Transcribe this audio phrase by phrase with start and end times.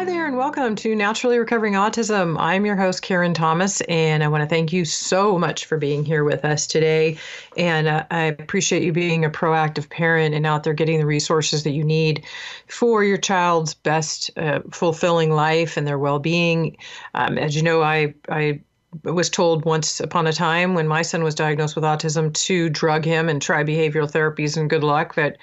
[0.00, 2.36] Hi there, and welcome to Naturally Recovering Autism.
[2.38, 6.06] I'm your host, Karen Thomas, and I want to thank you so much for being
[6.06, 7.18] here with us today.
[7.54, 11.64] And uh, I appreciate you being a proactive parent and out there getting the resources
[11.64, 12.24] that you need
[12.66, 16.78] for your child's best uh, fulfilling life and their well being.
[17.12, 18.60] Um, as you know, I, I
[19.04, 23.04] was told once upon a time when my son was diagnosed with autism to drug
[23.04, 25.36] him and try behavioral therapies and good luck that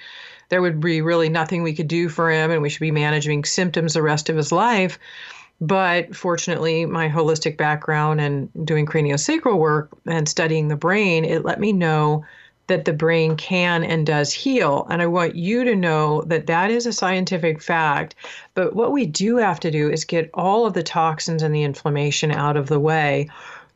[0.48, 3.44] there would be really nothing we could do for him and we should be managing
[3.44, 4.98] symptoms the rest of his life.
[5.60, 11.58] But fortunately, my holistic background and doing craniosacral work and studying the brain, it let
[11.58, 12.24] me know
[12.68, 14.86] that the brain can and does heal.
[14.90, 18.14] And I want you to know that that is a scientific fact.
[18.54, 21.62] But what we do have to do is get all of the toxins and the
[21.62, 23.28] inflammation out of the way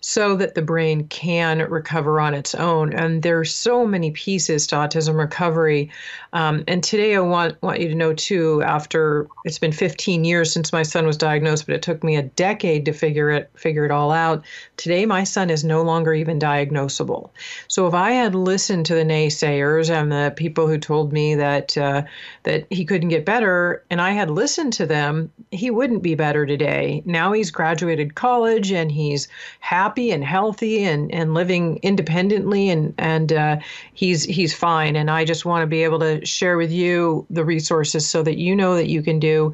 [0.04, 2.92] so that the brain can recover on its own.
[2.92, 5.90] And there are so many pieces to autism recovery.
[6.32, 8.62] Um, and today I want want you to know too.
[8.64, 12.22] After it's been 15 years since my son was diagnosed, but it took me a
[12.22, 14.44] decade to figure it figure it all out.
[14.76, 17.30] Today my son is no longer even diagnosable.
[17.68, 21.78] So if I had listened to the naysayers and the people who told me that
[21.78, 22.02] uh,
[22.42, 26.44] that he couldn't get better, and I had listened to them, he wouldn't be better
[26.44, 27.04] today.
[27.06, 29.28] Now he's graduated college and he's
[29.60, 32.70] happy happy and healthy and, and living independently.
[32.70, 33.56] And and uh,
[33.92, 34.96] he's he's fine.
[34.96, 38.38] And I just want to be able to share with you the resources so that
[38.38, 39.52] you know that you can do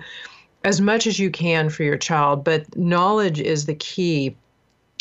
[0.63, 2.45] as much as you can for your child.
[2.45, 4.37] But knowledge is the key.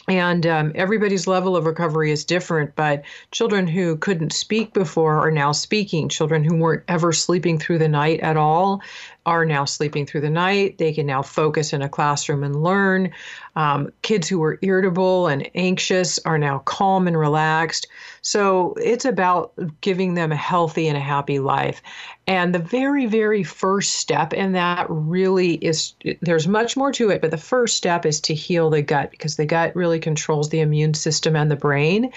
[0.10, 5.32] And um, everybody's level of recovery is different but children who couldn't speak before are
[5.32, 6.08] now speaking.
[6.08, 8.82] Children who weren't ever sleeping through the night at all
[9.28, 10.78] are now sleeping through the night.
[10.78, 13.12] They can now focus in a classroom and learn.
[13.58, 17.88] Um, kids who were irritable and anxious are now calm and relaxed.
[18.22, 21.82] So it's about giving them a healthy and a happy life.
[22.26, 27.22] And the very, very first step in that really is there's much more to it,
[27.22, 30.62] but the first step is to heal the gut because the gut really controls the
[30.62, 32.14] immune system and the brain.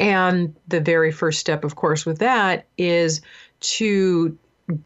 [0.00, 3.20] And the very first step, of course, with that is
[3.60, 4.36] to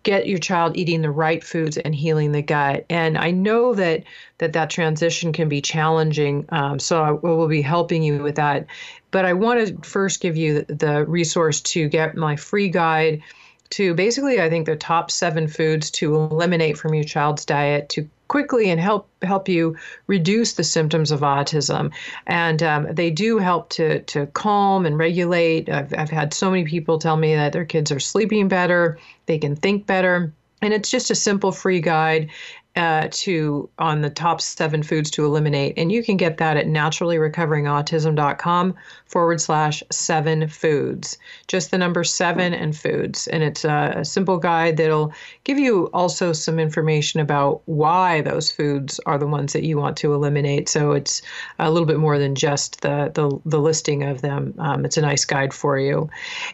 [0.03, 2.87] get your child eating the right foods and healing the gut.
[2.89, 4.05] And I know that
[4.39, 6.47] that that transition can be challenging.
[6.51, 8.67] Um, so I will be helping you with that.
[9.11, 13.23] But I want to first give you the resource to get my free guide
[13.71, 18.09] to basically, I think the top seven foods to eliminate from your child's diet to
[18.33, 19.77] quickly and help help you
[20.07, 21.93] reduce the symptoms of autism.
[22.27, 25.69] And um, they do help to to calm and regulate.
[25.69, 29.39] I've, I've had so many people tell me that their kids are sleeping better, they
[29.39, 30.33] can think better.
[30.63, 32.31] And it's just a simple free guide
[32.75, 35.75] uh, to on the top seven foods to eliminate.
[35.77, 38.75] And you can get that at naturallyrecoveringautism.com
[39.05, 41.19] forward slash seven foods.
[41.49, 43.29] Just the number seven and foods.
[43.29, 45.13] And it's a, a, simple guide that'll
[45.45, 49.99] give you also some information about why those foods are the ones that you want
[49.99, 50.71] to eliminate.
[50.71, 51.21] So it's
[51.59, 54.55] a little bit more than just the, the, the listing of them.
[54.59, 56.09] Um, it's a nice guide for you.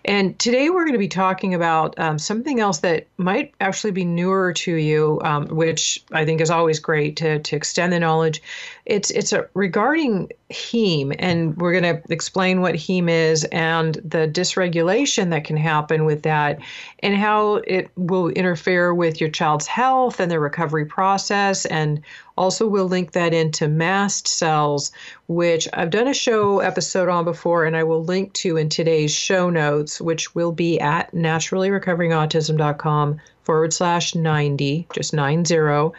[0.04, 4.04] And today we're going to be talking about um, something else that might actually be
[4.04, 8.42] newer to you, um, which I think is always great to, to extend the knowledge.
[8.86, 14.26] It's it's a, regarding heme, and we're going to explain what heme is and the
[14.26, 16.58] dysregulation that can happen with that,
[17.00, 22.00] and how it will interfere with your child's health and the recovery process, and
[22.38, 24.90] also we'll link that into mast cells,
[25.26, 29.14] which I've done a show episode on before, and I will link to in today's
[29.14, 35.90] show notes, which will be at naturallyrecoveringautism.com forward slash 90, just 90.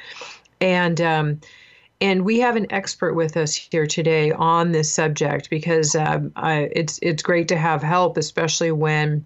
[0.62, 1.42] And, um,
[2.00, 6.70] and we have an expert with us here today on this subject because um, I,
[6.74, 9.26] it's it's great to have help, especially when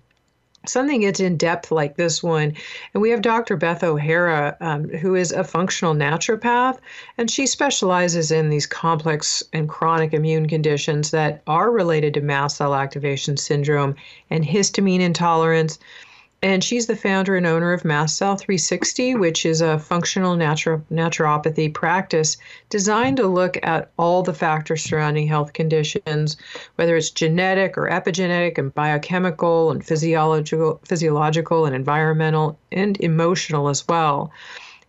[0.65, 2.53] something gets in depth like this one.
[2.93, 3.57] And we have Dr.
[3.57, 6.77] Beth O'Hara, um, who is a functional naturopath,
[7.17, 12.55] and she specializes in these complex and chronic immune conditions that are related to mast
[12.55, 13.95] cell activation syndrome
[14.29, 15.77] and histamine intolerance
[16.43, 20.83] and she's the founder and owner of Mast Cell 360, which is a functional naturo-
[20.91, 22.35] naturopathy practice
[22.69, 26.35] designed to look at all the factors surrounding health conditions,
[26.75, 33.87] whether it's genetic or epigenetic and biochemical and physiological, physiological and environmental and emotional as
[33.87, 34.29] well.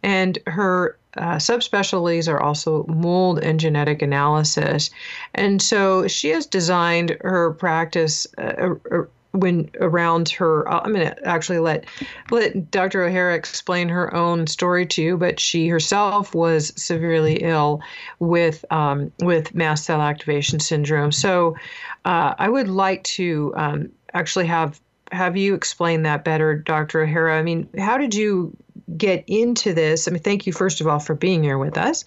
[0.03, 4.91] And her uh, subspecialties are also mold and genetic analysis.
[5.37, 9.03] And so she has designed her practice uh, uh
[9.35, 11.85] when around her uh, i'm going to actually let
[12.31, 17.81] let dr o'hara explain her own story to you but she herself was severely ill
[18.21, 21.13] with um, with mast cell activation syndrome.
[21.13, 21.57] So
[22.05, 24.81] uh, i would like to um, actually have
[25.13, 27.39] have you explain that better dr o'hara.
[27.39, 28.57] I mean how did you
[28.97, 30.07] get into this?
[30.07, 32.05] I mean, thank you first of all for being here with us,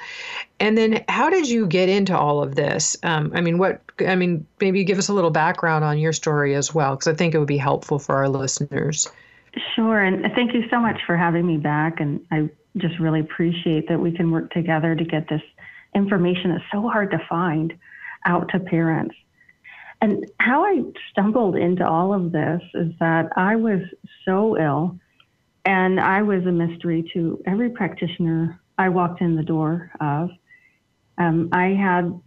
[0.59, 2.97] and then how did you get into all of this?
[3.03, 3.81] Um, I mean, what?
[4.07, 7.13] I mean, maybe give us a little background on your story as well, because I
[7.13, 9.09] think it would be helpful for our listeners.
[9.75, 13.87] Sure, and thank you so much for having me back, and I just really appreciate
[13.89, 15.41] that we can work together to get this
[15.95, 17.73] information that's so hard to find
[18.25, 19.15] out to parents.
[19.99, 23.81] And how I stumbled into all of this is that I was
[24.25, 24.99] so ill,
[25.67, 30.29] and I was a mystery to every practitioner I walked in the door of.
[31.17, 32.17] Um, I had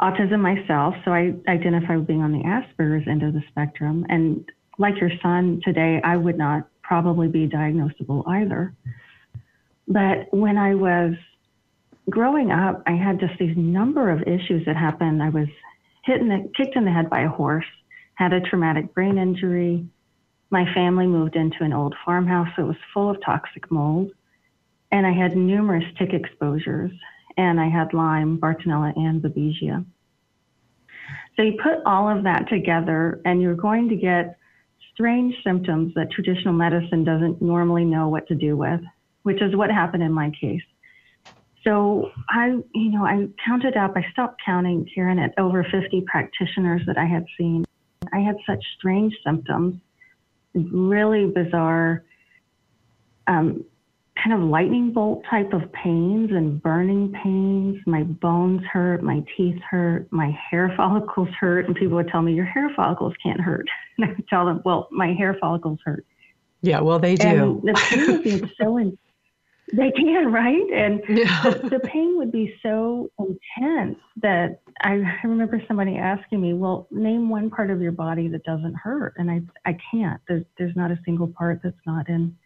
[0.00, 4.06] autism myself, so I identify with being on the Asperger's end of the spectrum.
[4.08, 4.48] And
[4.78, 8.72] like your son today, I would not probably be diagnosable either.
[9.88, 11.14] But when I was
[12.08, 15.24] growing up, I had just these number of issues that happened.
[15.24, 15.48] I was
[16.04, 17.66] hit in the, kicked in the head by a horse,
[18.14, 19.88] had a traumatic brain injury.
[20.54, 24.12] My family moved into an old farmhouse that was full of toxic mold.
[24.92, 26.92] And I had numerous tick exposures.
[27.36, 29.84] And I had Lyme, Bartonella, and Babesia.
[31.34, 34.38] So you put all of that together, and you're going to get
[34.92, 38.80] strange symptoms that traditional medicine doesn't normally know what to do with,
[39.24, 40.62] which is what happened in my case.
[41.64, 46.82] So I, you know, I counted up, I stopped counting, Karen, at over 50 practitioners
[46.86, 47.64] that I had seen.
[48.12, 49.80] I had such strange symptoms,
[50.54, 52.04] really bizarre,
[53.26, 53.64] um,
[54.22, 57.78] kind of lightning bolt type of pains and burning pains.
[57.86, 61.66] My bones hurt, my teeth hurt, my hair follicles hurt.
[61.66, 63.68] And people would tell me, Your hair follicles can't hurt.
[63.96, 66.04] And I would tell them, Well, my hair follicles hurt.
[66.62, 67.62] Yeah, well, they do.
[67.64, 68.98] And the pain would be so intense.
[69.72, 70.70] They can, right?
[70.72, 71.42] And yeah.
[71.42, 77.30] the, the, pain would be so intense that I remember somebody asking me, "Well, name
[77.30, 80.20] one part of your body that doesn't hurt," and I I can't.
[80.28, 82.36] There's there's not a single part that's not in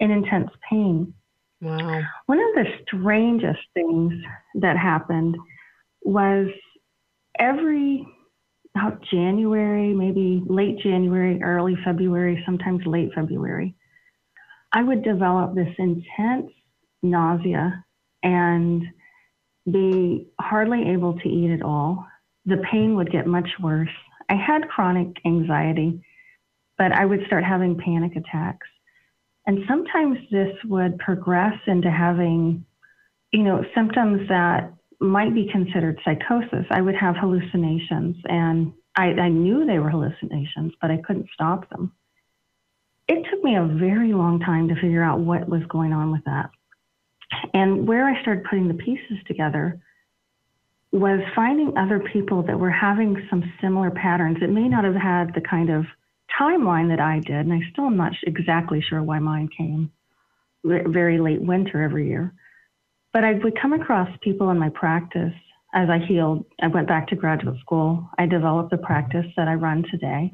[0.00, 1.14] in intense pain.
[1.60, 2.02] Wow.
[2.26, 4.14] One of the strangest things
[4.54, 5.36] that happened
[6.02, 6.48] was
[7.38, 8.06] every
[8.74, 13.74] about January, maybe late January, early February, sometimes late February.
[14.72, 16.52] I would develop this intense
[17.02, 17.84] nausea
[18.22, 18.84] and
[19.70, 22.06] be hardly able to eat at all.
[22.46, 23.88] The pain would get much worse.
[24.28, 26.02] I had chronic anxiety,
[26.78, 28.66] but I would start having panic attacks.
[29.46, 32.64] And sometimes this would progress into having,
[33.32, 36.66] you know, symptoms that might be considered psychosis.
[36.70, 41.68] I would have hallucinations, and I, I knew they were hallucinations, but I couldn't stop
[41.70, 41.92] them
[43.10, 46.22] it took me a very long time to figure out what was going on with
[46.26, 46.50] that.
[47.52, 49.80] And where I started putting the pieces together
[50.92, 54.38] was finding other people that were having some similar patterns.
[54.40, 55.86] It may not have had the kind of
[56.40, 59.90] timeline that I did, and I still am not exactly sure why mine came
[60.64, 62.32] very late winter every year.
[63.12, 65.34] But I would come across people in my practice
[65.74, 66.44] as I healed.
[66.62, 68.08] I went back to graduate school.
[68.18, 70.32] I developed the practice that I run today.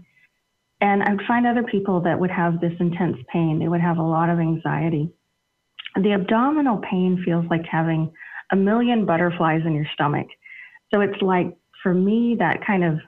[0.80, 3.58] And I'd find other people that would have this intense pain.
[3.58, 5.10] They would have a lot of anxiety.
[5.94, 8.12] The abdominal pain feels like having
[8.52, 10.26] a million butterflies in your stomach.
[10.92, 12.98] So it's like, for me, that kind of,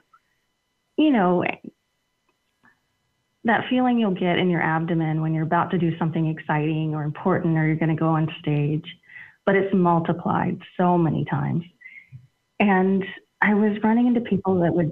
[0.97, 1.43] you know,
[3.45, 7.03] that feeling you'll get in your abdomen when you're about to do something exciting or
[7.03, 8.85] important or you're going to go on stage,
[9.45, 11.63] but it's multiplied so many times.
[12.59, 13.03] And
[13.41, 14.91] I was running into people that would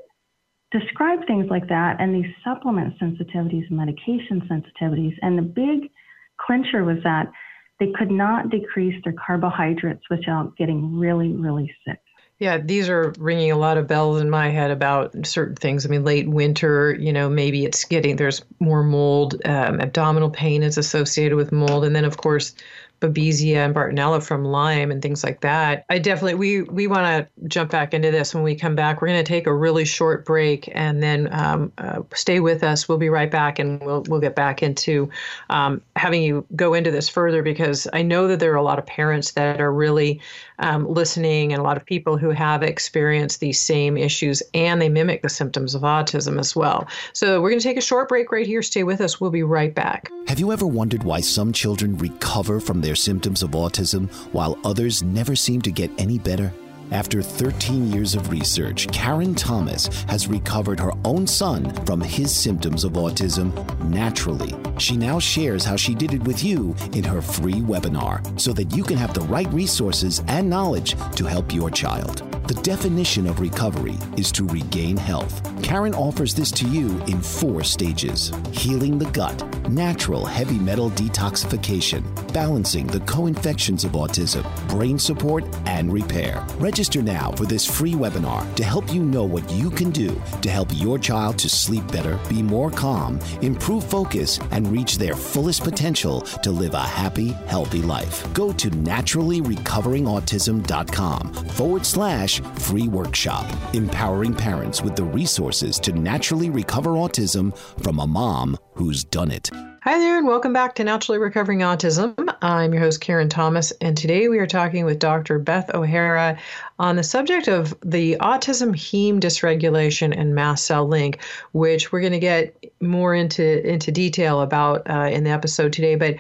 [0.72, 5.16] describe things like that and these supplement sensitivities, medication sensitivities.
[5.22, 5.92] And the big
[6.38, 7.32] clincher was that
[7.80, 12.00] they could not decrease their carbohydrates without getting really, really sick.
[12.40, 15.86] Yeah, these are ringing a lot of bells in my head about certain things.
[15.86, 20.62] I mean, late winter, you know, maybe it's getting, there's more mold, um, abdominal pain
[20.62, 21.84] is associated with mold.
[21.84, 22.54] And then, of course,
[23.00, 25.86] Babesia and Bartonella from Lyme and things like that.
[25.90, 29.02] I definitely we we want to jump back into this when we come back.
[29.02, 32.90] We're going to take a really short break and then um, uh, stay with us.
[32.90, 35.10] We'll be right back and we'll we'll get back into
[35.50, 38.80] um, having you go into this further because I know that there are a lot
[38.80, 40.20] of parents that are really
[40.60, 44.90] um, listening and a lot of people who have experienced these same issues and they
[44.90, 46.88] mimic the symptoms of autism as well.
[47.14, 48.64] So we're going to take a short break right here.
[48.64, 49.22] Stay with us.
[49.22, 50.10] We'll be right back.
[50.28, 55.04] Have you ever wondered why some children recover from their symptoms of autism while others
[55.04, 56.54] never seem to get any better?
[56.92, 62.86] After 13 years of research, Karen Thomas has recovered her own son from his symptoms
[62.86, 63.52] of autism
[63.90, 64.56] naturally.
[64.78, 68.74] She now shares how she did it with you in her free webinar so that
[68.74, 72.24] you can have the right resources and knowledge to help your child.
[72.48, 75.44] The definition of recovery is to regain health.
[75.62, 82.02] Karen offers this to you in four stages healing the gut, natural heavy metal detoxification,
[82.32, 86.48] balancing the co infections of autism, brain support, and repair.
[86.58, 90.50] Register now for this free webinar to help you know what you can do to
[90.50, 95.66] help your child to sleep better, be more calm, improve focus, and reach their fullest
[95.66, 98.26] potential to live a happy, healthy life.
[98.34, 106.92] Go to naturallyrecoveringautism.com forward slash free workshop, empowering parents with the resources to naturally recover
[106.92, 109.50] autism from a mom who's done it.
[109.88, 112.14] Hi there, and welcome back to Naturally Recovering Autism.
[112.42, 115.40] I'm your host, Karen Thomas, and today we are talking with Dr.
[115.40, 116.38] Beth O'Hara
[116.78, 121.20] on the subject of the autism heme dysregulation and mast cell link,
[121.54, 125.96] which we're going to get more into into detail about uh, in the episode today.
[125.96, 126.18] But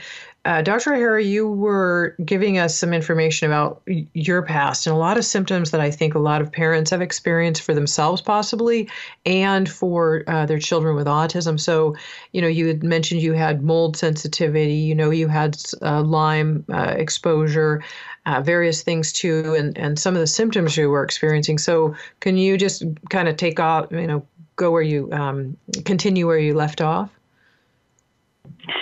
[0.47, 0.93] uh, Dr.
[0.93, 3.81] O'Hara, you were giving us some information about
[4.13, 7.01] your past and a lot of symptoms that I think a lot of parents have
[7.01, 8.89] experienced for themselves, possibly,
[9.25, 11.59] and for uh, their children with autism.
[11.59, 11.97] So,
[12.31, 16.63] you know, you had mentioned you had mold sensitivity, you know, you had uh, Lyme
[16.71, 17.83] uh, exposure,
[18.25, 21.57] uh, various things too, and, and some of the symptoms you were experiencing.
[21.57, 24.25] So, can you just kind of take off, you know,
[24.55, 27.09] go where you um, continue where you left off?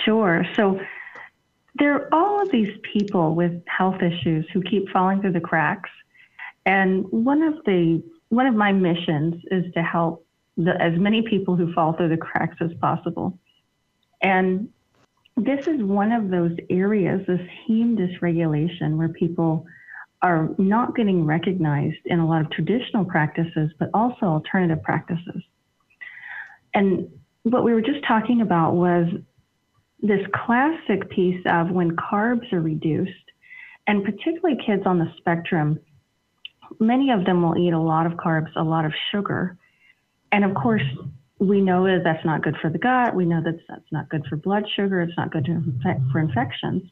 [0.04, 0.46] Sure.
[0.54, 0.78] So,
[1.78, 5.90] there are all of these people with health issues who keep falling through the cracks.
[6.64, 11.54] And one of the one of my missions is to help the, as many people
[11.54, 13.38] who fall through the cracks as possible.
[14.20, 14.68] And
[15.36, 19.66] this is one of those areas, this heme dysregulation, where people
[20.22, 25.42] are not getting recognized in a lot of traditional practices, but also alternative practices.
[26.74, 27.08] And
[27.42, 29.06] what we were just talking about was
[30.02, 33.12] this classic piece of when carbs are reduced,
[33.86, 35.78] and particularly kids on the spectrum,
[36.80, 39.56] many of them will eat a lot of carbs, a lot of sugar.
[40.32, 40.82] And of course,
[41.38, 43.14] we know that that's not good for the gut.
[43.14, 45.00] We know that that's not good for blood sugar.
[45.00, 45.46] It's not good
[46.12, 46.82] for infections.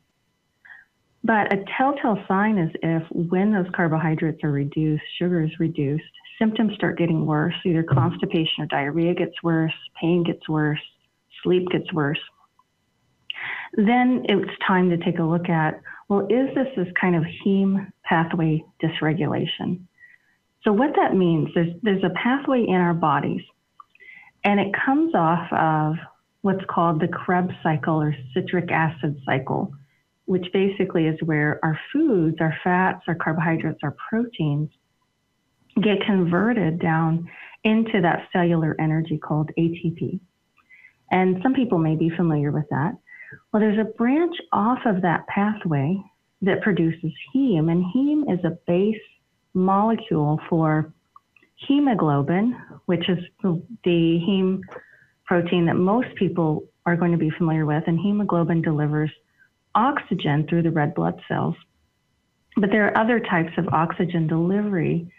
[1.23, 6.05] But a telltale sign is if when those carbohydrates are reduced, sugar is reduced,
[6.39, 7.55] symptoms start getting worse.
[7.65, 10.81] Either constipation or diarrhea gets worse, pain gets worse,
[11.43, 12.19] sleep gets worse
[13.77, 17.91] then it's time to take a look at well, is this this kind of heme
[18.05, 19.81] pathway dysregulation?
[20.63, 23.43] So, what that means is there's a pathway in our bodies,
[24.45, 25.97] and it comes off of
[26.43, 29.73] what's called the Krebs cycle or citric acid cycle,
[30.27, 34.69] which basically is where our foods, our fats, our carbohydrates, our proteins
[35.83, 37.29] get converted down
[37.65, 40.21] into that cellular energy called ATP.
[41.11, 42.93] And some people may be familiar with that.
[43.53, 46.01] Well, there's a branch off of that pathway
[46.43, 49.01] that produces heme, and heme is a base
[49.55, 50.93] molecule for
[51.57, 54.61] hemoglobin, which is the heme
[55.25, 59.11] protein that most people are going to be familiar with, and hemoglobin delivers
[59.75, 61.55] oxygen through the red blood cells.
[62.57, 65.11] But there are other types of oxygen delivery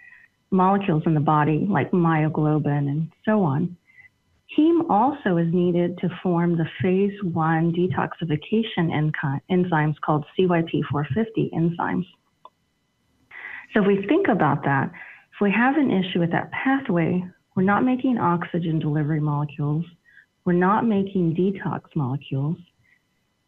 [0.51, 3.75] molecules in the body, like myoglobin and so on.
[4.57, 8.91] Heme also is needed to form the phase one detoxification
[9.49, 12.05] enzymes called CYP450 enzymes.
[13.73, 14.91] So if we think about that,
[15.33, 17.25] if we have an issue with that pathway,
[17.55, 19.85] we're not making oxygen delivery molecules,
[20.45, 22.57] we're not making detox molecules,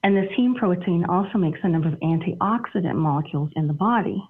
[0.04, 4.22] and this heme protein also makes a number of antioxidant molecules in the body.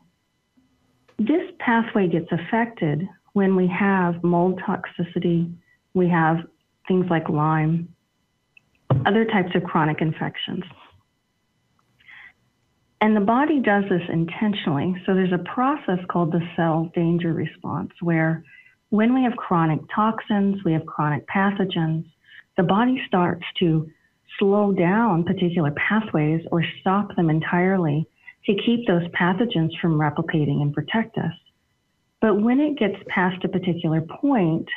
[1.18, 5.54] This pathway gets affected when we have mold toxicity,
[5.94, 6.38] we have
[6.88, 7.94] things like Lyme,
[9.06, 10.64] other types of chronic infections.
[13.00, 14.96] And the body does this intentionally.
[15.06, 18.44] So there's a process called the cell danger response, where
[18.90, 22.06] when we have chronic toxins, we have chronic pathogens,
[22.56, 23.90] the body starts to
[24.40, 28.08] slow down particular pathways or stop them entirely
[28.46, 31.34] to keep those pathogens from replicating and protect us.
[32.22, 34.68] But when it gets past a particular point,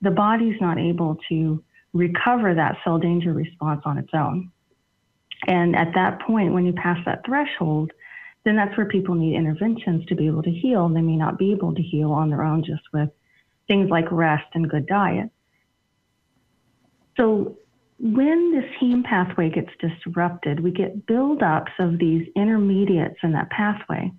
[0.00, 1.62] the body's not able to
[1.92, 4.50] recover that cell danger response on its own.
[5.46, 7.92] And at that point, when you pass that threshold,
[8.44, 10.88] then that's where people need interventions to be able to heal.
[10.88, 13.10] They may not be able to heal on their own just with
[13.66, 15.30] things like rest and good diet.
[17.16, 17.58] So
[17.98, 24.12] when this heme pathway gets disrupted, we get buildups of these intermediates in that pathway.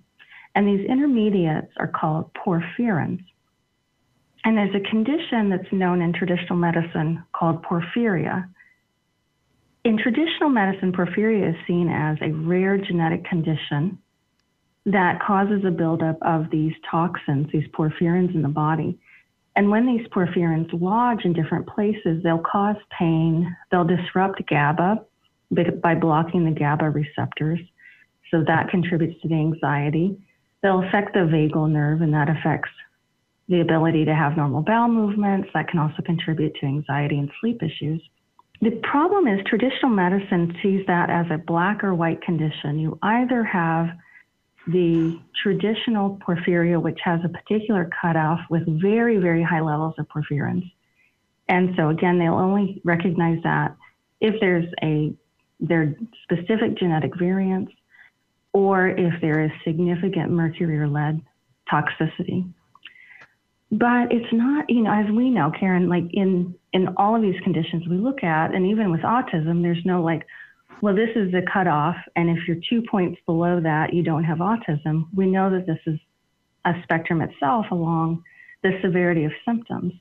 [0.54, 3.24] And these intermediates are called porphyrins.
[4.44, 8.48] And there's a condition that's known in traditional medicine called porphyria.
[9.84, 13.98] In traditional medicine, porphyria is seen as a rare genetic condition
[14.86, 18.98] that causes a buildup of these toxins, these porphyrins in the body.
[19.56, 25.04] And when these porphyrins lodge in different places, they'll cause pain, they'll disrupt GABA
[25.82, 27.60] by blocking the GABA receptors.
[28.30, 30.16] So that contributes to the anxiety.
[30.62, 32.70] They'll affect the vagal nerve, and that affects
[33.50, 35.48] the ability to have normal bowel movements.
[35.52, 38.00] That can also contribute to anxiety and sleep issues.
[38.62, 42.78] The problem is traditional medicine sees that as a black or white condition.
[42.78, 43.88] You either have
[44.66, 50.70] the traditional porphyria, which has a particular cutoff with very, very high levels of porphyrins.
[51.48, 53.76] And so again, they'll only recognize that
[54.20, 55.12] if there's a
[55.58, 57.72] their specific genetic variants
[58.52, 61.20] or if there is significant mercury or lead
[61.70, 62.50] toxicity.
[63.72, 67.40] But it's not, you know, as we know, Karen, like in in all of these
[67.42, 70.26] conditions we look at, and even with autism, there's no like,
[70.80, 74.38] well, this is the cutoff, and if you're two points below that, you don't have
[74.38, 75.06] autism.
[75.14, 75.98] We know that this is
[76.64, 78.22] a spectrum itself along
[78.62, 79.92] the severity of symptoms.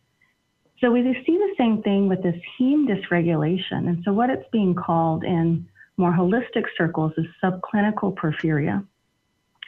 [0.80, 3.88] So we see the same thing with this heme dysregulation.
[3.88, 8.86] And so what it's being called in more holistic circles is subclinical porphyria,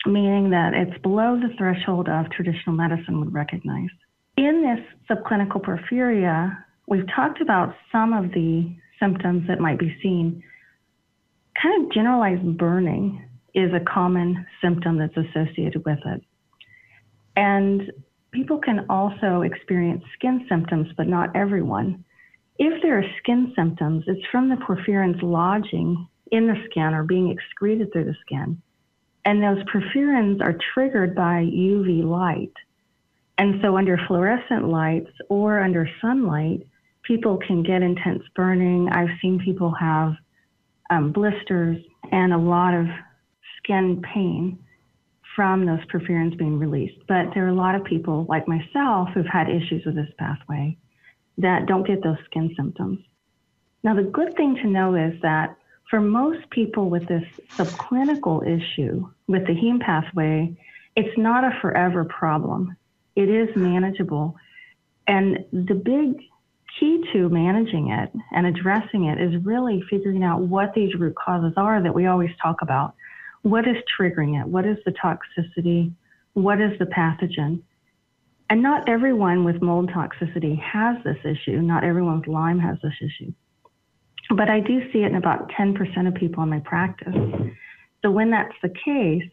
[0.06, 3.90] meaning that it's below the threshold of traditional medicine would recognize.
[4.38, 4.80] In this
[5.10, 10.44] subclinical porphyria, we've talked about some of the symptoms that might be seen.
[11.62, 16.24] Kind of generalized burning is a common symptom that's associated with it.
[17.36, 17.92] And
[18.32, 22.04] people can also experience skin symptoms, but not everyone.
[22.58, 27.30] If there are skin symptoms, it's from the porphyrins lodging in the skin or being
[27.30, 28.62] excreted through the skin.
[29.26, 32.54] And those porphyrins are triggered by UV light.
[33.38, 36.66] And so, under fluorescent lights or under sunlight,
[37.04, 38.90] people can get intense burning.
[38.90, 40.14] I've seen people have
[40.90, 41.78] um, blisters
[42.12, 42.88] and a lot of
[43.58, 44.60] skin pain
[45.36, 47.00] from those porphyrins being released.
[47.08, 50.78] But there are a lot of people, like myself, who've had issues with this pathway
[51.38, 53.00] that don't get those skin symptoms.
[53.84, 55.58] Now, the good thing to know is that
[55.92, 57.26] for most people with this
[57.58, 60.58] subclinical issue with the heme pathway,
[60.96, 62.78] it's not a forever problem.
[63.18, 64.38] It is manageable.
[65.06, 66.24] And the big
[66.80, 71.52] key to managing it and addressing it is really figuring out what these root causes
[71.58, 72.96] are that we always talk about.
[73.42, 74.48] What is triggering it?
[74.48, 75.92] What is the toxicity?
[76.34, 77.64] What is the pathogen?
[78.50, 81.62] And not everyone with mold toxicity has this issue.
[81.62, 83.34] Not everyone with Lyme has this issue.
[84.36, 87.14] But I do see it in about 10% of people in my practice.
[88.02, 89.30] So when that's the case,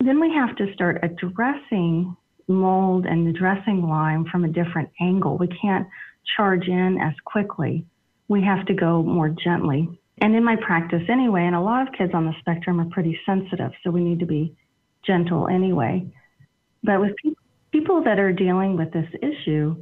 [0.00, 2.16] then we have to start addressing
[2.48, 5.38] mold and addressing Lyme from a different angle.
[5.38, 5.86] We can't
[6.36, 7.86] charge in as quickly.
[8.28, 10.00] We have to go more gently.
[10.20, 13.18] And in my practice anyway, and a lot of kids on the spectrum are pretty
[13.24, 14.54] sensitive, so we need to be
[15.06, 16.06] gentle anyway.
[16.82, 17.12] But with
[17.72, 19.76] people that are dealing with this issue,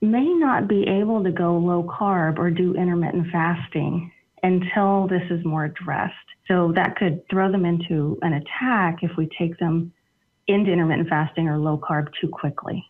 [0.00, 4.10] may not be able to go low carb or do intermittent fasting
[4.42, 6.14] until this is more addressed.
[6.48, 9.92] So that could throw them into an attack if we take them
[10.46, 12.84] into intermittent fasting or low carb too quickly.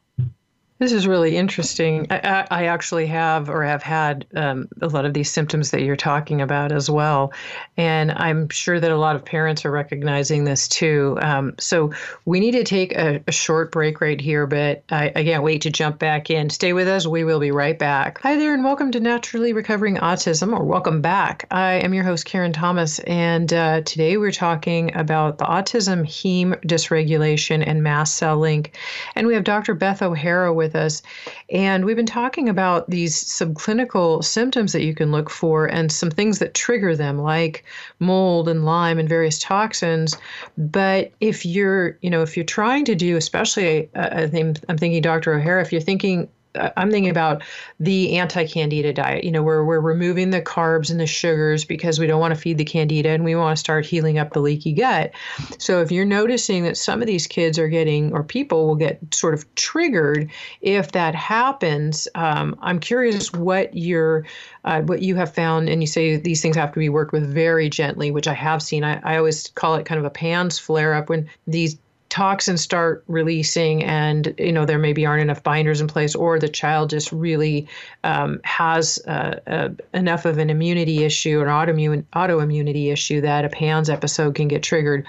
[0.80, 2.06] This is really interesting.
[2.08, 5.94] I, I, actually have or have had um, a lot of these symptoms that you're
[5.94, 7.34] talking about as well.
[7.76, 11.18] And I'm sure that a lot of parents are recognizing this too.
[11.20, 11.92] Um, so
[12.24, 15.60] we need to take a, a, short break right here, but I, I, can't wait
[15.62, 16.48] to jump back in.
[16.48, 17.06] Stay with us.
[17.06, 18.18] We will be right back.
[18.22, 21.46] Hi there, and welcome to Naturally Recovering Autism, or welcome back.
[21.50, 26.58] I am your host, Karen Thomas, and uh, today we're talking about the autism heme
[26.64, 28.78] dysregulation and mast cell link.
[29.14, 29.74] And we have Dr.
[29.74, 31.02] Beth O'Hara with with us.
[31.50, 36.10] And we've been talking about these subclinical symptoms that you can look for and some
[36.10, 37.64] things that trigger them, like
[37.98, 40.16] mold and Lyme and various toxins.
[40.56, 44.78] But if you're, you know, if you're trying to do, especially, uh, I think I'm
[44.78, 45.34] thinking Dr.
[45.34, 47.42] O'Hara, if you're thinking I'm thinking about
[47.78, 52.06] the anti-candida diet, you know, where we're removing the carbs and the sugars because we
[52.06, 54.72] don't want to feed the candida and we want to start healing up the leaky
[54.72, 55.12] gut.
[55.58, 58.98] So if you're noticing that some of these kids are getting, or people will get
[59.14, 64.26] sort of triggered if that happens, um, I'm curious what your
[64.64, 67.32] uh, what you have found, and you say these things have to be worked with
[67.32, 68.84] very gently, which I have seen.
[68.84, 71.78] I, I always call it kind of a PANS flare up when these
[72.10, 76.48] toxins start releasing and you know there maybe aren't enough binders in place or the
[76.48, 77.66] child just really
[78.02, 83.48] um, has uh, uh, enough of an immunity issue an autoimmune autoimmunity issue that a
[83.48, 85.06] PANS episode can get triggered.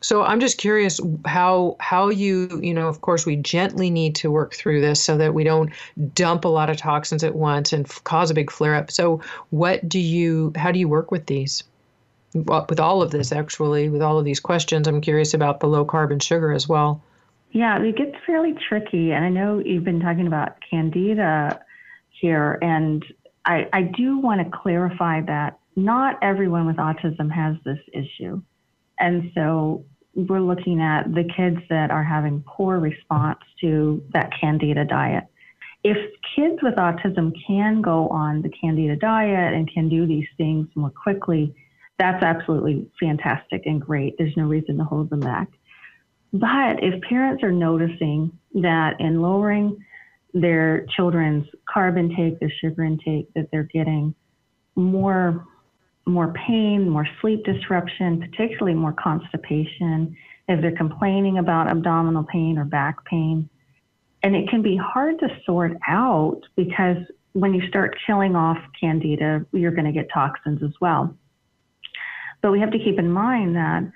[0.00, 4.30] So i'm just curious how how you you know of course we gently need to
[4.30, 5.70] work through this so that we don't
[6.14, 8.90] dump a lot of toxins at once and f- cause a big flare up.
[8.90, 11.62] So what do you how do you work with these
[12.34, 14.86] with all of this, actually, with all of these questions.
[14.86, 17.02] I'm curious about the low carbon sugar as well.
[17.52, 19.12] Yeah, it gets fairly tricky.
[19.12, 21.60] And I know you've been talking about candida
[22.10, 22.58] here.
[22.62, 23.04] And
[23.44, 28.40] I, I do want to clarify that not everyone with autism has this issue.
[28.98, 34.84] And so we're looking at the kids that are having poor response to that candida
[34.84, 35.24] diet.
[35.82, 35.96] If
[36.36, 40.90] kids with autism can go on the candida diet and can do these things more
[40.90, 41.54] quickly,
[42.00, 44.16] that's absolutely fantastic and great.
[44.16, 45.48] There's no reason to hold them back.
[46.32, 49.84] But if parents are noticing that in lowering
[50.32, 54.14] their children's carb intake, their sugar intake, that they're getting
[54.76, 55.46] more
[56.06, 60.16] more pain, more sleep disruption, particularly more constipation,
[60.48, 63.48] if they're complaining about abdominal pain or back pain.
[64.22, 66.96] And it can be hard to sort out because
[67.34, 71.14] when you start killing off candida, you're going to get toxins as well.
[72.42, 73.90] But we have to keep in mind that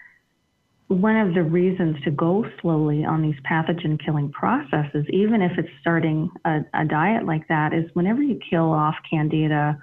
[0.88, 5.68] one of the reasons to go slowly on these pathogen killing processes, even if it's
[5.80, 9.78] starting a, a, diet like that, is whenever you kill off candida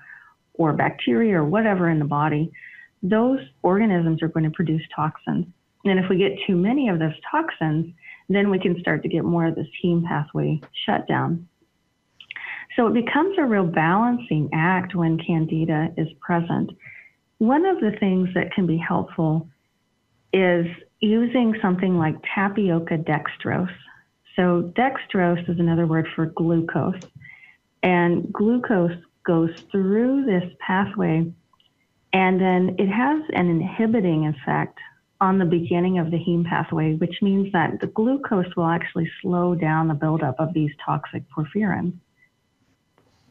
[0.54, 2.52] or bacteria or whatever in the body,
[3.02, 5.47] those organisms are going to produce toxins.
[5.86, 7.93] And if we get too many of those toxins,
[8.30, 11.47] then we can start to get more of this heme pathway shut down.
[12.76, 16.71] So it becomes a real balancing act when candida is present.
[17.41, 19.49] One of the things that can be helpful
[20.32, 20.67] is
[20.99, 23.75] using something like tapioca dextrose.
[24.36, 27.01] So, dextrose is another word for glucose.
[27.82, 31.34] And glucose goes through this pathway,
[32.13, 34.77] and then it has an inhibiting effect
[35.19, 39.56] on the beginning of the heme pathway, which means that the glucose will actually slow
[39.56, 41.93] down the buildup of these toxic porphyrins.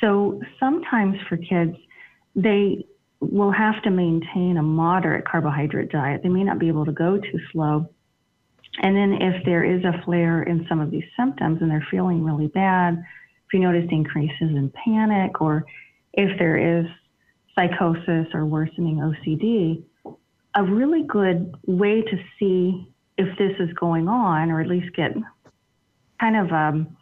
[0.00, 1.76] So, sometimes for kids,
[2.34, 2.86] they
[3.20, 6.22] will have to maintain a moderate carbohydrate diet.
[6.22, 7.88] They may not be able to go too slow.
[8.82, 12.24] And then if there is a flare in some of these symptoms and they're feeling
[12.24, 12.94] really bad,
[13.46, 15.64] if you notice increases in panic or
[16.14, 16.86] if there is
[17.54, 19.82] psychosis or worsening OCD,
[20.54, 25.12] a really good way to see if this is going on or at least get
[26.18, 26.96] kind of um,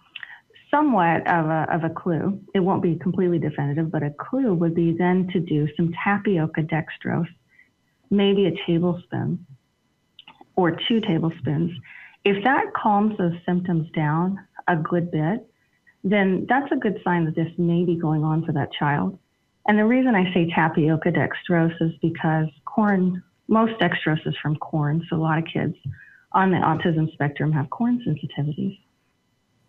[0.71, 2.41] somewhat of a, of a clue.
[2.55, 6.63] It won't be completely definitive, but a clue would be then to do some tapioca
[6.63, 7.29] dextrose,
[8.11, 9.47] maybe a tablespoon
[10.57, 11.73] or two tablespoons.
[12.25, 15.49] If that calms those symptoms down a good bit,
[16.05, 19.19] then that's a good sign that this may be going on for that child.
[19.67, 25.07] And the reason I say tapioca dextrose is because corn, most dextrose is from corn,
[25.09, 25.75] so a lot of kids
[26.33, 28.79] on the autism spectrum have corn sensitivities.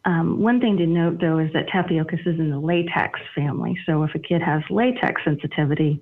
[0.05, 3.77] Um, one thing to note, though, is that tapioca is in the latex family.
[3.85, 6.01] So if a kid has latex sensitivity,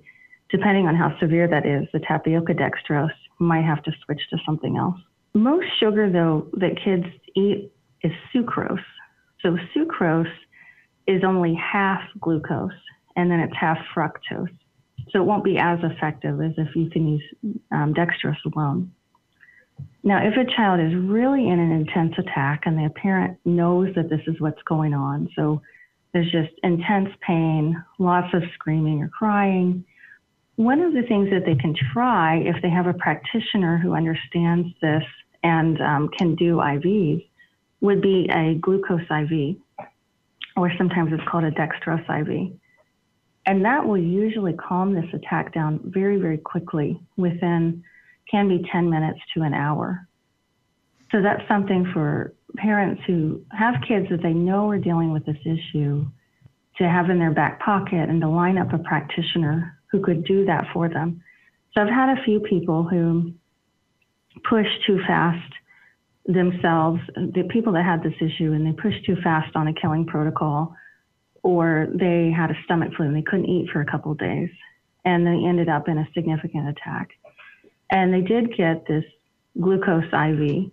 [0.50, 4.76] depending on how severe that is, the tapioca dextrose might have to switch to something
[4.76, 4.98] else.
[5.34, 8.82] Most sugar, though, that kids eat is sucrose.
[9.42, 10.32] So sucrose
[11.06, 12.72] is only half glucose,
[13.16, 14.48] and then it's half fructose.
[15.10, 17.22] So it won't be as effective as if you can use
[17.70, 18.92] um, dextrose alone.
[20.08, 24.08] Now, if a child is really in an intense attack and the parent knows that
[24.08, 25.60] this is what's going on, so
[26.14, 29.84] there's just intense pain, lots of screaming or crying,
[30.56, 34.68] one of the things that they can try if they have a practitioner who understands
[34.80, 35.02] this
[35.42, 37.28] and um, can do IVs
[37.82, 39.56] would be a glucose IV,
[40.56, 42.58] or sometimes it's called a dextrose IV.
[43.44, 47.84] And that will usually calm this attack down very, very quickly within
[48.30, 50.06] can be 10 minutes to an hour.
[51.10, 55.38] So that's something for parents who have kids that they know are dealing with this
[55.44, 56.06] issue
[56.76, 60.44] to have in their back pocket and to line up a practitioner who could do
[60.44, 61.22] that for them.
[61.74, 63.32] So I've had a few people who
[64.48, 65.52] push too fast
[66.26, 70.06] themselves, the people that had this issue, and they pushed too fast on a killing
[70.06, 70.74] protocol,
[71.42, 74.50] or they had a stomach flu and they couldn't eat for a couple of days,
[75.04, 77.08] and they ended up in a significant attack.
[77.90, 79.04] And they did get this
[79.60, 80.70] glucose IV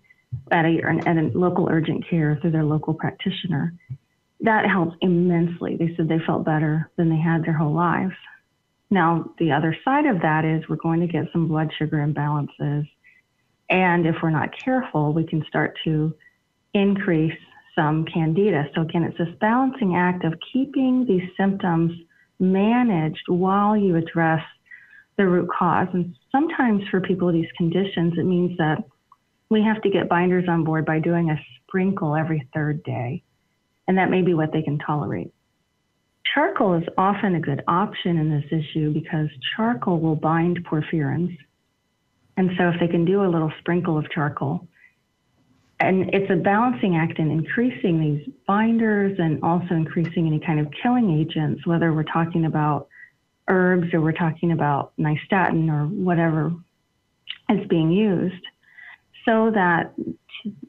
[0.51, 3.73] at a, at a local urgent care through their local practitioner.
[4.41, 5.77] That helped immensely.
[5.77, 8.13] They said they felt better than they had their whole lives.
[8.91, 12.87] Now, the other side of that is we're going to get some blood sugar imbalances.
[13.69, 16.13] And if we're not careful, we can start to
[16.73, 17.37] increase
[17.75, 18.69] some candida.
[18.75, 21.91] So, again, it's this balancing act of keeping these symptoms
[22.39, 24.43] managed while you address
[25.17, 25.87] the root cause.
[25.93, 28.83] And sometimes for people with these conditions, it means that
[29.49, 33.23] we have to get binders on board by doing a sprinkle every third day.
[33.87, 35.31] And that may be what they can tolerate.
[36.33, 41.37] Charcoal is often a good option in this issue because charcoal will bind porphyrins
[42.37, 44.67] And so if they can do a little sprinkle of charcoal,
[45.79, 50.67] and it's a balancing act in increasing these binders and also increasing any kind of
[50.81, 52.87] killing agents, whether we're talking about
[53.47, 56.53] herbs or we're talking about nystatin or whatever
[57.49, 58.43] is being used,
[59.25, 59.93] so that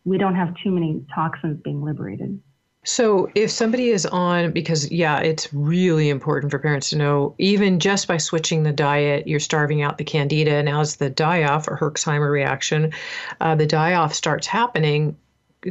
[0.04, 2.40] we don't have too many toxins being liberated.
[2.84, 7.80] So, if somebody is on, because yeah, it's really important for parents to know, even
[7.80, 10.52] just by switching the diet, you're starving out the candida.
[10.52, 12.92] And as the die off or Herxheimer reaction,
[13.40, 15.16] uh, the die off starts happening,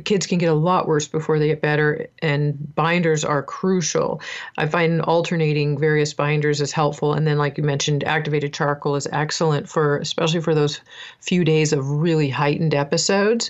[0.03, 4.21] kids can get a lot worse before they get better, and binders are crucial.
[4.57, 9.07] I find alternating various binders is helpful, and then, like you mentioned, activated charcoal is
[9.11, 10.81] excellent for, especially for those
[11.19, 13.49] few days of really heightened episodes.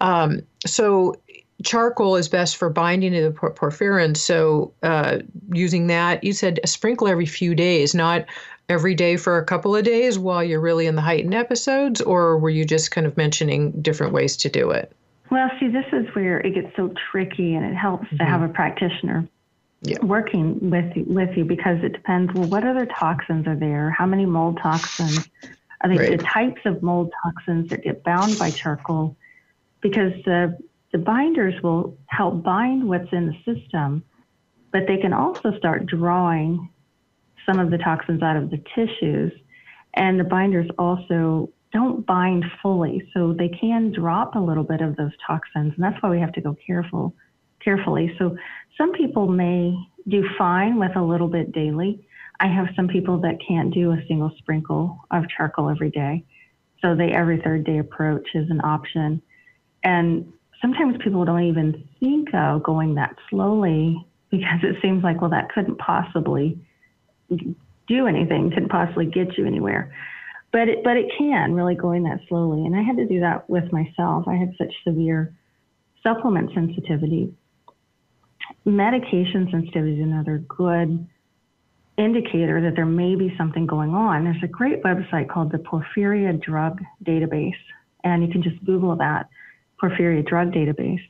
[0.00, 1.16] Um, so
[1.62, 4.16] charcoal is best for binding to the porphyrin.
[4.16, 5.18] So uh,
[5.52, 8.26] using that, you said a sprinkle every few days, not
[8.68, 12.38] every day for a couple of days while you're really in the heightened episodes, or
[12.38, 14.92] were you just kind of mentioning different ways to do it?
[15.34, 18.18] Well, see, this is where it gets so tricky, and it helps mm-hmm.
[18.18, 19.28] to have a practitioner
[19.82, 19.96] yeah.
[20.00, 22.32] working with with you because it depends.
[22.32, 23.90] Well, what other toxins are there?
[23.90, 25.28] How many mold toxins?
[25.80, 26.16] Are they right.
[26.16, 29.16] the types of mold toxins that get bound by charcoal?
[29.80, 30.56] Because the
[30.92, 34.04] the binders will help bind what's in the system,
[34.70, 36.70] but they can also start drawing
[37.44, 39.32] some of the toxins out of the tissues.
[39.94, 44.96] And the binders also don't bind fully, so they can drop a little bit of
[44.96, 47.12] those toxins, and that's why we have to go careful,
[47.62, 48.14] carefully.
[48.16, 48.36] So
[48.78, 49.76] some people may
[50.08, 52.06] do fine with a little bit daily.
[52.38, 56.24] I have some people that can't do a single sprinkle of charcoal every day,
[56.80, 59.20] so the every third day approach is an option.
[59.82, 65.30] And sometimes people don't even think of going that slowly because it seems like, well,
[65.30, 66.56] that couldn't possibly
[67.88, 69.92] do anything, couldn't possibly get you anywhere.
[70.54, 72.64] But it, but it can really going that slowly.
[72.64, 74.28] And I had to do that with myself.
[74.28, 75.34] I had such severe
[76.00, 77.34] supplement sensitivity.
[78.64, 81.08] Medication sensitivity is another good
[81.98, 84.22] indicator that there may be something going on.
[84.22, 87.58] There's a great website called the Porphyria Drug Database,
[88.04, 89.28] and you can just Google that
[89.82, 91.02] porphyria drug database.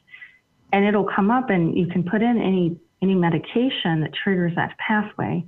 [0.72, 4.74] And it'll come up and you can put in any, any medication that triggers that
[4.78, 5.44] pathway.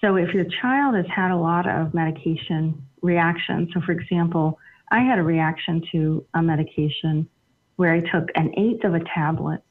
[0.00, 4.58] So if your child has had a lot of medication reactions, so for example,
[4.90, 7.28] I had a reaction to a medication
[7.76, 9.62] where I took an eighth of a tablet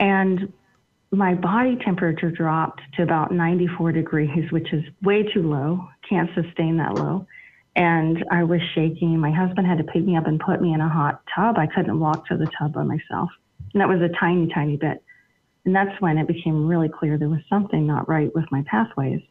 [0.00, 0.52] and
[1.10, 6.78] my body temperature dropped to about 94 degrees, which is way too low, can't sustain
[6.78, 7.26] that low
[7.76, 9.18] and I was shaking.
[9.18, 11.56] My husband had to pick me up and put me in a hot tub.
[11.58, 13.30] I couldn't walk to the tub by myself.
[13.72, 15.02] And that was a tiny, tiny bit.
[15.64, 19.22] And that's when it became really clear there was something not right with my pathways.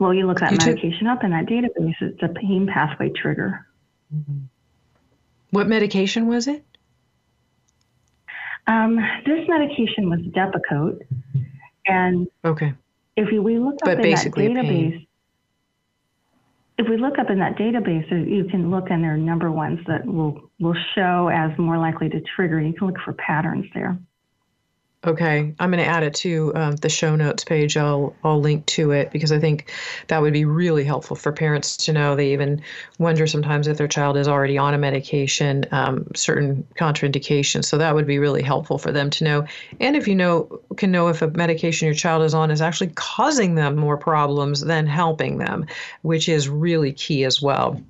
[0.00, 3.10] Well, you look that you medication took- up in that database, it's a pain pathway
[3.10, 3.66] trigger.
[4.12, 4.38] Mm-hmm.
[5.50, 6.64] What medication was it?
[8.66, 11.02] Um, this medication was Depakote.
[11.86, 12.72] And okay.
[13.16, 15.06] if we look up but in that database,
[16.78, 19.80] if we look up in that database, you can look and there are number ones
[19.86, 22.58] that will, will show as more likely to trigger.
[22.58, 23.98] You can look for patterns there.
[25.06, 27.74] Okay, I'm going to add it to um, the show notes page.
[27.78, 29.72] I'll I'll link to it because I think
[30.08, 32.14] that would be really helpful for parents to know.
[32.14, 32.60] They even
[32.98, 37.64] wonder sometimes if their child is already on a medication, um, certain contraindications.
[37.64, 39.46] So that would be really helpful for them to know.
[39.80, 42.88] And if you know can know if a medication your child is on is actually
[42.88, 45.64] causing them more problems than helping them,
[46.02, 47.80] which is really key as well.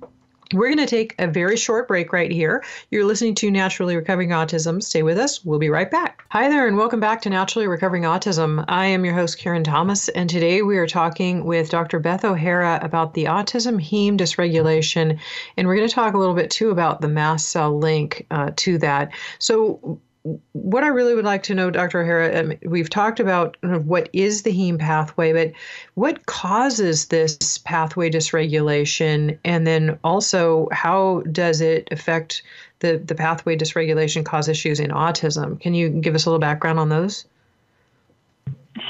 [0.53, 2.61] We're going to take a very short break right here.
[2.89, 4.83] You're listening to Naturally Recovering Autism.
[4.83, 5.45] Stay with us.
[5.45, 6.25] We'll be right back.
[6.29, 8.65] Hi there, and welcome back to Naturally Recovering Autism.
[8.67, 11.99] I am your host, Karen Thomas, and today we are talking with Dr.
[11.99, 15.17] Beth O'Hara about the autism heme dysregulation,
[15.55, 18.51] and we're going to talk a little bit too about the mast cell link uh,
[18.57, 19.11] to that.
[19.39, 22.01] So, what I really would like to know, Dr.
[22.01, 25.51] O'Hara, um, we've talked about what is the heme pathway, but
[25.95, 29.37] what causes this pathway dysregulation?
[29.43, 32.43] And then also, how does it affect
[32.79, 35.59] the, the pathway dysregulation cause issues in autism?
[35.59, 37.25] Can you give us a little background on those?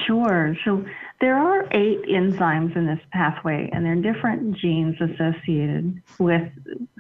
[0.06, 0.56] Sure.
[0.66, 0.86] So
[1.22, 6.52] there are eight enzymes in this pathway, and there are different genes associated with,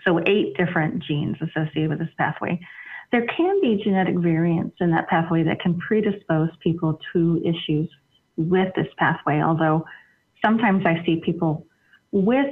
[0.05, 2.61] so eight different genes associated with this pathway
[3.11, 7.89] there can be genetic variants in that pathway that can predispose people to issues
[8.37, 9.85] with this pathway, although
[10.43, 11.65] sometimes I see people
[12.11, 12.47] with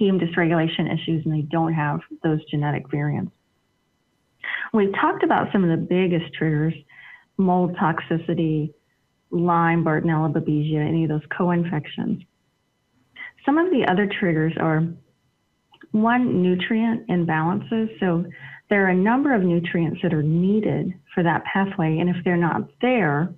[0.00, 3.32] heme dysregulation issues and they don't have those genetic variants.
[4.72, 6.74] We've talked about some of the biggest triggers
[7.36, 8.72] mold toxicity,
[9.30, 12.22] Lyme, Bartonella, Babesia, any of those co infections.
[13.44, 14.86] Some of the other triggers are
[15.92, 17.88] one, nutrient imbalances.
[18.00, 18.24] So
[18.70, 21.98] there are a number of nutrients that are needed for that pathway.
[21.98, 23.32] And if they're not there,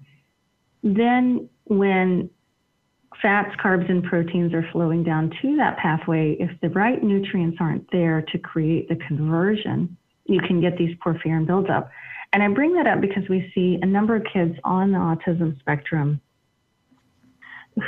[0.83, 2.31] then when
[3.21, 7.91] fats, carbs, and proteins are flowing down to that pathway, if the right nutrients aren't
[7.91, 11.91] there to create the conversion, you can get these porphyrin buildup.
[12.33, 15.59] And I bring that up because we see a number of kids on the autism
[15.61, 16.21] spectrum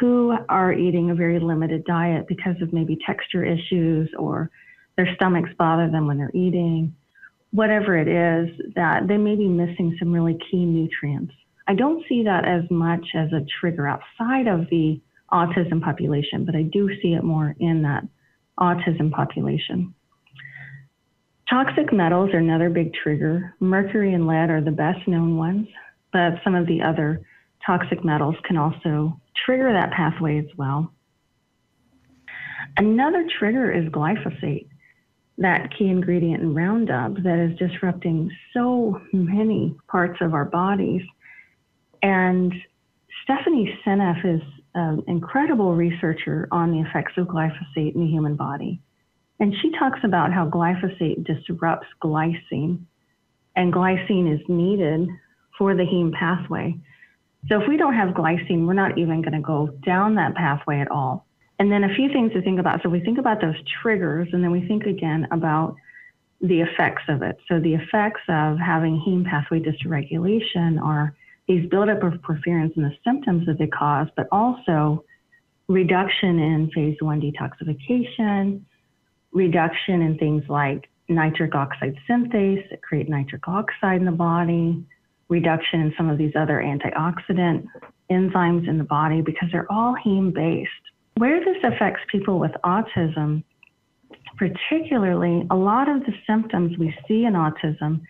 [0.01, 4.51] who are eating a very limited diet because of maybe texture issues or
[4.97, 6.95] their stomachs bother them when they're eating,
[7.51, 11.33] whatever it is, that they may be missing some really key nutrients.
[11.67, 15.01] I don't see that as much as a trigger outside of the
[15.33, 18.05] autism population, but I do see it more in that
[18.59, 19.95] autism population.
[21.49, 23.55] Toxic metals are another big trigger.
[23.61, 25.67] Mercury and lead are the best known ones,
[26.13, 27.23] but some of the other
[27.65, 30.93] toxic metals can also trigger that pathway as well.
[32.77, 34.69] Another trigger is glyphosate,
[35.39, 41.03] that key ingredient in Roundup that is disrupting so many parts of our bodies.
[42.03, 42.53] And
[43.23, 44.43] Stephanie Seneff is
[44.75, 48.81] an incredible researcher on the effects of glyphosate in the human body.
[49.41, 52.81] And she talks about how glyphosate disrupts glycine,
[53.55, 55.09] and glycine is needed
[55.57, 56.77] for the heme pathway.
[57.49, 60.81] So if we don't have glycine, we're not even going to go down that pathway
[60.81, 61.28] at all.
[61.59, 62.83] And then a few things to think about.
[62.83, 65.75] So we think about those triggers, and then we think again about
[66.41, 67.37] the effects of it.
[67.49, 71.15] So the effects of having heme pathway dysregulation are
[71.49, 75.05] these buildup of porphyrins and the symptoms that they cause, but also
[75.67, 78.61] reduction in phase one detoxification,
[79.33, 84.85] reduction in things like nitric oxide synthase that create nitric oxide in the body,
[85.29, 87.67] reduction in some of these other antioxidant
[88.11, 90.71] enzymes in the body because they're all heme based.
[91.19, 93.43] Where this affects people with autism,
[94.37, 98.03] particularly a lot of the symptoms we see in autism,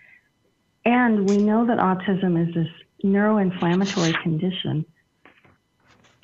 [0.85, 2.68] and we know that autism is this
[3.03, 4.85] neuroinflammatory condition.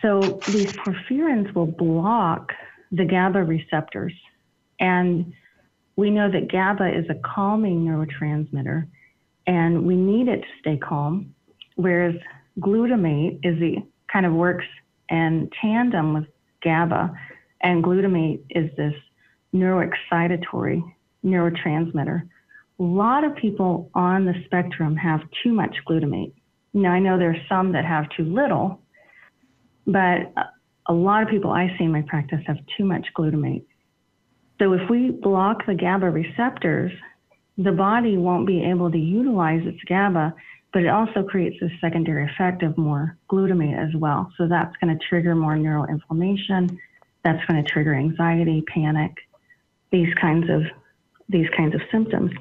[0.03, 2.53] So these porphyrins will block
[2.93, 4.13] the GABA receptors
[4.79, 5.33] and
[5.97, 8.87] we know that GABA is a calming neurotransmitter
[9.47, 11.35] and we need it to stay calm,
[11.77, 12.17] whereas
[12.61, 13.77] glutamate is the
[14.13, 14.67] kind of works
[15.09, 16.27] in tandem with
[16.65, 17.13] GABA,
[17.63, 18.95] and glutamate is this
[19.55, 20.83] neuroexcitatory
[21.25, 22.23] neurotransmitter.
[22.81, 26.33] A lot of people on the spectrum have too much glutamate.
[26.73, 28.81] Now, I know there's some that have too little,
[29.87, 30.33] but
[30.89, 33.65] a lot of people I see in my practice have too much glutamate.
[34.59, 36.93] So if we block the GABA receptors,
[37.57, 40.35] the body won't be able to utilize its GABA,
[40.75, 44.31] but it also creates a secondary effect of more glutamate as well.
[44.37, 46.77] So that's going to trigger more neuroinflammation.
[47.23, 49.13] That's going to trigger anxiety, panic,
[49.93, 50.63] these kinds of
[51.29, 52.33] these kinds of symptoms.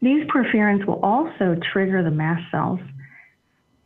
[0.00, 2.80] These porphyrins will also trigger the mast cells.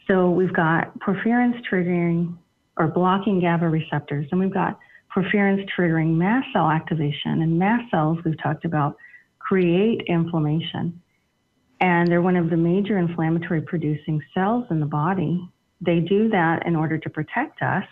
[0.06, 2.36] So we've got porphyrins triggering
[2.76, 4.78] or blocking GABA receptors, and we've got
[5.14, 7.40] porphyrins triggering mast cell activation.
[7.42, 8.96] And mast cells, we've talked about,
[9.38, 11.00] create inflammation.
[11.80, 15.46] And they're one of the major inflammatory producing cells in the body.
[15.80, 17.84] They do that in order to protect us.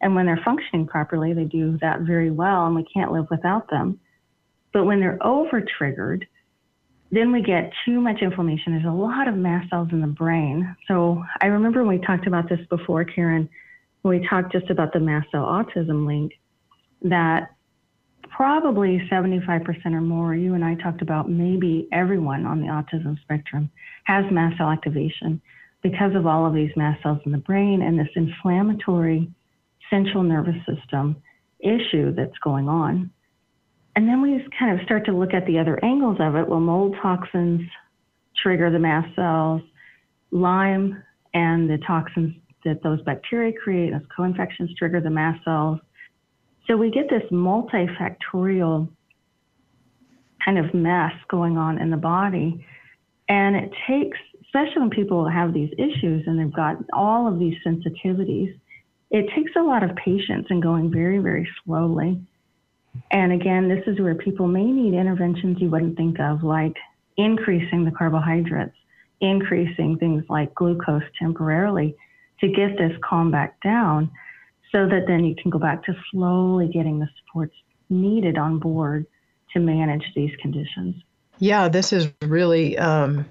[0.00, 3.70] And when they're functioning properly, they do that very well, and we can't live without
[3.70, 4.00] them.
[4.72, 6.26] But when they're over triggered,
[7.10, 8.72] then we get too much inflammation.
[8.72, 10.74] There's a lot of mast cells in the brain.
[10.88, 13.48] So I remember when we talked about this before, Karen,
[14.00, 16.32] when we talked just about the mast cell autism link
[17.02, 17.54] that
[18.34, 23.70] probably 75% or more, you and I talked about maybe everyone on the autism spectrum
[24.04, 25.40] has mast cell activation
[25.82, 29.30] because of all of these mast cells in the brain and this inflammatory
[29.90, 31.16] central nervous system
[31.60, 33.10] issue that's going on.
[33.94, 36.48] And then we just kind of start to look at the other angles of it.
[36.48, 37.60] Well, mold toxins
[38.42, 39.60] trigger the mast cells,
[40.30, 41.02] Lyme
[41.34, 45.78] and the toxins that those bacteria create, those co-infections trigger the mast cells.
[46.66, 48.88] So we get this multifactorial
[50.44, 52.64] kind of mess going on in the body.
[53.28, 57.56] And it takes, especially when people have these issues and they've got all of these
[57.66, 58.58] sensitivities,
[59.10, 62.20] it takes a lot of patience and going very, very slowly.
[63.10, 66.76] And again, this is where people may need interventions you wouldn't think of, like
[67.16, 68.76] increasing the carbohydrates,
[69.20, 71.96] increasing things like glucose temporarily
[72.40, 74.10] to get this calm back down
[74.72, 77.54] so that then you can go back to slowly getting the supports
[77.90, 79.06] needed on board
[79.52, 80.96] to manage these conditions.
[81.38, 83.26] Yeah, this is really um,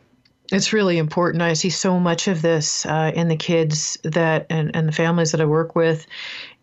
[0.52, 1.42] it's really important.
[1.42, 5.32] I see so much of this uh, in the kids that and, and the families
[5.32, 6.06] that I work with,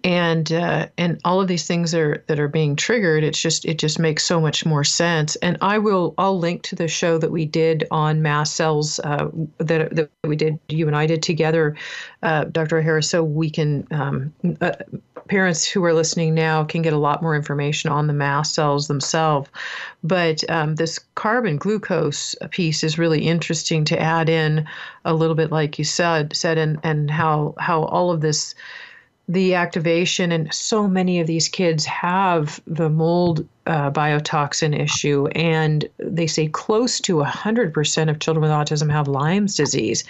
[0.05, 3.25] and uh, and all of these things are that are being triggered.
[3.25, 5.37] It's just it just makes so much more sense.
[5.37, 9.29] And I will I'll link to the show that we did on mast cells uh,
[9.59, 11.77] that that we did you and I did together,
[12.23, 12.81] uh, Dr.
[12.81, 14.73] Harris, so we can um, uh,
[15.29, 18.89] parents who are listening now can get a lot more information on the mast cells
[18.89, 19.49] themselves.
[20.03, 24.67] But um, this carbon glucose piece is really interesting to add in
[25.05, 28.55] a little bit, like you said, said, and and how how all of this
[29.29, 35.89] the activation and so many of these kids have the mold uh, biotoxin issue, and
[35.99, 40.05] they say close to 100% of children with autism have Lyme's disease.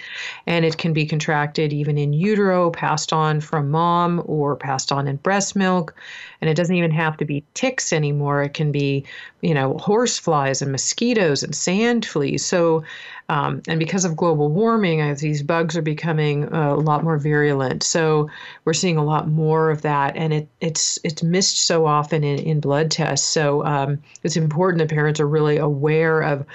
[0.47, 5.07] And it can be contracted even in utero, passed on from mom, or passed on
[5.07, 5.93] in breast milk.
[6.39, 8.43] And it doesn't even have to be ticks anymore.
[8.43, 9.03] It can be,
[9.41, 12.45] you know, horse flies and mosquitoes and sand fleas.
[12.45, 12.83] So,
[13.27, 17.83] um, and because of global warming, these bugs are becoming uh, a lot more virulent.
[17.83, 18.29] So
[18.65, 22.39] we're seeing a lot more of that, and it, it's it's missed so often in,
[22.39, 23.27] in blood tests.
[23.27, 26.45] So so um, it's important that parents are really aware of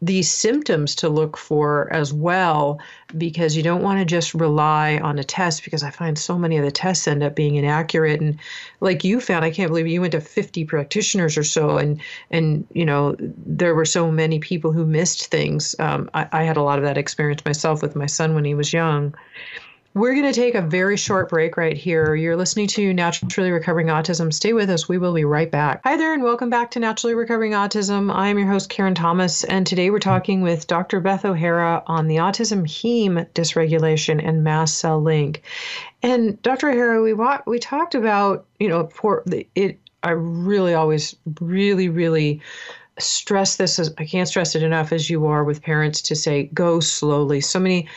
[0.00, 2.78] these symptoms to look for as well,
[3.18, 5.64] because you don't want to just rely on a test.
[5.64, 8.38] Because I find so many of the tests end up being inaccurate, and
[8.80, 12.00] like you found, I can't believe you went to 50 practitioners or so, and
[12.30, 15.74] and you know there were so many people who missed things.
[15.80, 18.54] Um, I, I had a lot of that experience myself with my son when he
[18.54, 19.12] was young.
[19.94, 22.16] We're going to take a very short break right here.
[22.16, 24.34] You're listening to Naturally Recovering Autism.
[24.34, 24.88] Stay with us.
[24.88, 25.82] We will be right back.
[25.84, 28.12] Hi there, and welcome back to Naturally Recovering Autism.
[28.12, 30.98] I'm your host, Karen Thomas, and today we're talking with Dr.
[30.98, 35.42] Beth O'Hara on the autism heme dysregulation and mast cell link.
[36.02, 36.70] And Dr.
[36.70, 37.14] O'Hara, we
[37.46, 38.90] we talked about you know
[39.54, 39.78] it.
[40.02, 42.42] I really always really really
[42.98, 46.44] stress this as I can't stress it enough as you are with parents to say
[46.52, 47.40] go slowly.
[47.40, 47.88] So many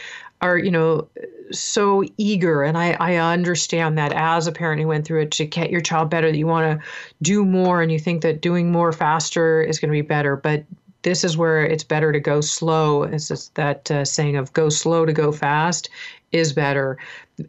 [0.42, 1.08] are you know
[1.52, 5.46] so eager and I, I understand that as a parent who went through it to
[5.46, 6.88] get your child better that you want to
[7.22, 10.66] do more and you think that doing more faster is going to be better but
[11.04, 13.04] this is where it's better to go slow.
[13.04, 15.90] It's that uh, saying of go slow to go fast
[16.32, 16.98] is better.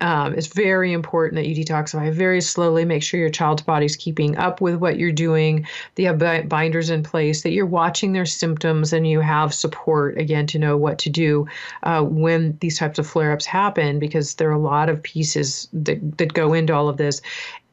[0.00, 2.84] Um, it's very important that you detoxify very slowly.
[2.84, 5.66] Make sure your child's body's keeping up with what you're doing.
[5.94, 10.18] That you have binders in place, that you're watching their symptoms, and you have support
[10.18, 11.46] again to know what to do
[11.82, 15.68] uh, when these types of flare ups happen, because there are a lot of pieces
[15.72, 17.22] that, that go into all of this.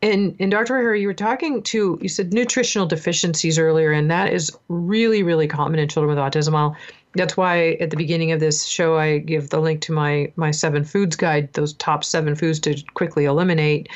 [0.01, 0.77] And, and Dr.
[0.77, 5.47] O'Hara, you were talking to, you said nutritional deficiencies earlier, and that is really, really
[5.47, 6.55] common in children with autism.
[6.55, 6.77] I'll
[7.15, 10.51] that's why at the beginning of this show I give the link to my my
[10.51, 13.89] seven foods guide, those top seven foods to quickly eliminate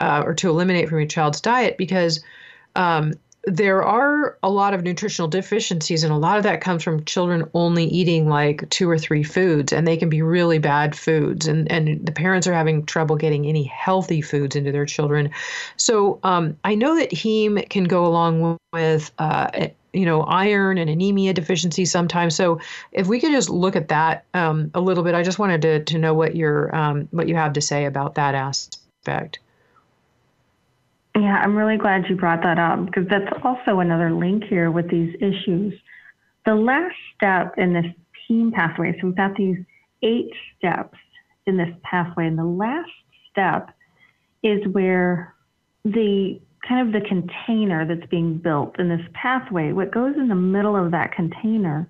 [0.00, 2.22] uh, or to eliminate from your child's diet because
[2.74, 3.14] um,
[3.46, 7.48] there are a lot of nutritional deficiencies, and a lot of that comes from children
[7.54, 11.46] only eating like two or three foods, and they can be really bad foods.
[11.46, 15.30] And, and the parents are having trouble getting any healthy foods into their children.
[15.76, 20.90] So um, I know that heme can go along with uh, you know, iron and
[20.90, 22.34] anemia deficiency sometimes.
[22.34, 22.60] So
[22.92, 25.84] if we could just look at that um, a little bit, I just wanted to,
[25.84, 29.38] to know what your um, what you have to say about that aspect.
[31.16, 34.90] Yeah, I'm really glad you brought that up because that's also another link here with
[34.90, 35.72] these issues.
[36.44, 37.86] The last step in this
[38.28, 39.56] heme pathway, so we've got these
[40.02, 40.98] eight steps
[41.46, 42.90] in this pathway, and the last
[43.30, 43.70] step
[44.42, 45.34] is where
[45.84, 50.34] the kind of the container that's being built in this pathway, what goes in the
[50.34, 51.88] middle of that container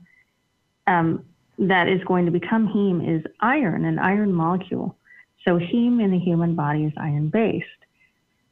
[0.87, 1.24] um,
[1.59, 4.97] that is going to become heme is iron, an iron molecule.
[5.45, 7.66] So heme in the human body is iron based.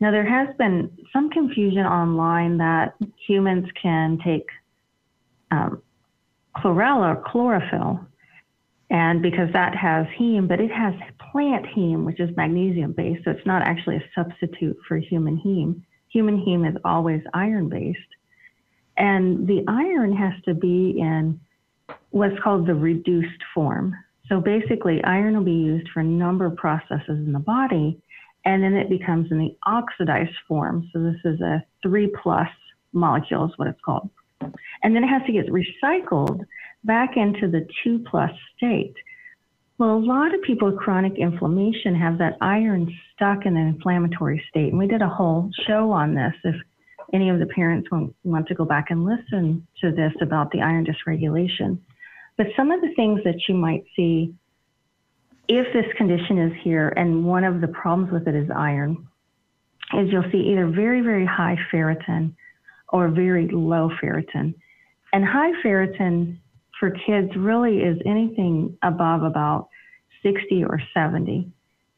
[0.01, 2.95] Now, there has been some confusion online that
[3.27, 4.49] humans can take
[5.51, 5.83] um,
[6.57, 8.01] chlorella or chlorophyll,
[8.91, 10.95] and because that has heme, but it has
[11.31, 15.81] plant heme, which is magnesium based, so it's not actually a substitute for human heme
[16.15, 17.99] human heme is always iron based.
[18.97, 21.41] And the iron has to be in
[22.11, 23.95] what's called the reduced form.
[24.29, 28.01] So basically, iron will be used for a number of processes in the body,
[28.45, 30.89] and then it becomes in the oxidized form.
[30.93, 32.49] So this is a three plus
[32.93, 34.09] molecule, is what it's called.
[34.83, 36.47] And then it has to get recycled
[36.85, 38.95] back into the two plus state.
[39.77, 44.43] Well, a lot of people with chronic inflammation have that iron stuck in an inflammatory
[44.49, 44.69] state.
[44.69, 46.33] And we did a whole show on this.
[46.45, 46.55] If
[47.13, 50.87] any of the parents want, to go back and listen to this about the iron
[50.87, 51.79] dysregulation.
[52.37, 54.35] But some of the things that you might see
[55.49, 59.07] if this condition is here, and one of the problems with it is iron,
[59.93, 62.33] is you'll see either very, very high ferritin
[62.91, 64.55] or very low ferritin.
[65.13, 66.39] And high ferritin
[66.79, 69.69] for kids really is anything above about
[70.23, 71.51] 60 or 70.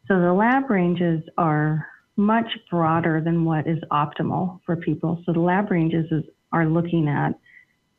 [0.09, 5.23] So the lab ranges are much broader than what is optimal for people.
[5.27, 7.39] So the lab ranges is, are looking at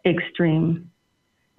[0.06, 0.90] extreme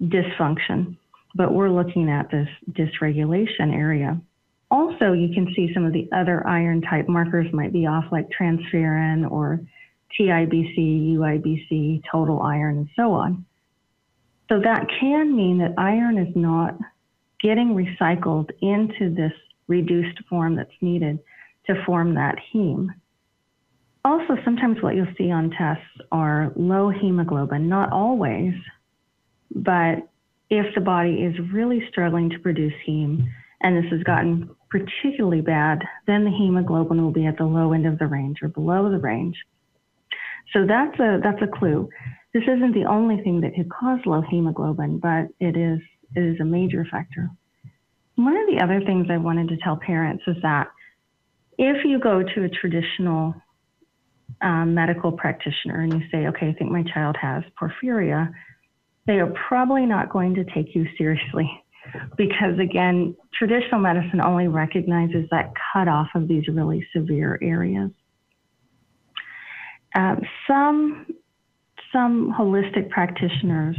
[0.01, 0.97] dysfunction,
[1.35, 4.19] but we're looking at this dysregulation area.
[4.71, 8.27] Also, you can see some of the other iron type markers might be off, like
[8.29, 9.59] transferrin or
[10.19, 13.45] TIBC, UIBC, total iron, and so on.
[14.49, 16.75] So that can mean that iron is not
[17.41, 19.31] getting recycled into this
[19.67, 21.19] reduced form that's needed
[21.67, 22.89] to form that heme.
[24.03, 28.53] Also, sometimes what you'll see on tests are low hemoglobin, not always,
[29.53, 30.09] but
[30.49, 33.27] if the body is really struggling to produce heme
[33.61, 37.85] and this has gotten particularly bad, then the hemoglobin will be at the low end
[37.85, 39.35] of the range or below the range.
[40.53, 41.89] So that's a that's a clue.
[42.33, 45.79] This isn't the only thing that could cause low hemoglobin, but it is
[46.15, 47.29] it is a major factor.
[48.15, 50.67] One of the other things I wanted to tell parents is that
[51.57, 53.33] if you go to a traditional
[54.41, 58.31] um, medical practitioner and you say, okay, I think my child has porphyria,
[59.07, 61.49] they are probably not going to take you seriously
[62.17, 67.91] because, again, traditional medicine only recognizes that cutoff of these really severe areas.
[69.95, 71.07] Um, some
[71.91, 73.75] some holistic practitioners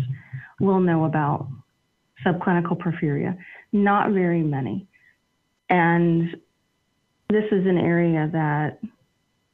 [0.61, 1.49] will know about
[2.25, 3.37] subclinical porphyria,
[3.73, 4.87] not very many.
[5.69, 6.37] And
[7.29, 8.81] this is an area that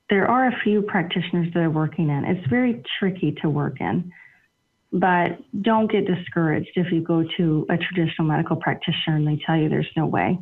[0.09, 2.25] there are a few practitioners that are working in.
[2.25, 4.13] It's very tricky to work in,
[4.93, 9.57] but don't get discouraged if you go to a traditional medical practitioner and they tell
[9.57, 10.39] you there's no way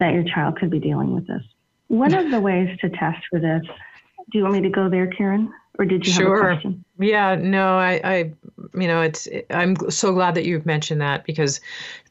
[0.00, 1.42] that your child could be dealing with this.
[1.88, 3.62] One of the ways to test for this
[4.32, 5.52] do you want me to go there, Karen?
[5.78, 6.36] Or did you sure.
[6.36, 6.84] have a question?
[6.98, 8.16] Yeah, no, I, I,
[8.74, 9.28] you know, it's.
[9.50, 11.60] I'm so glad that you've mentioned that because,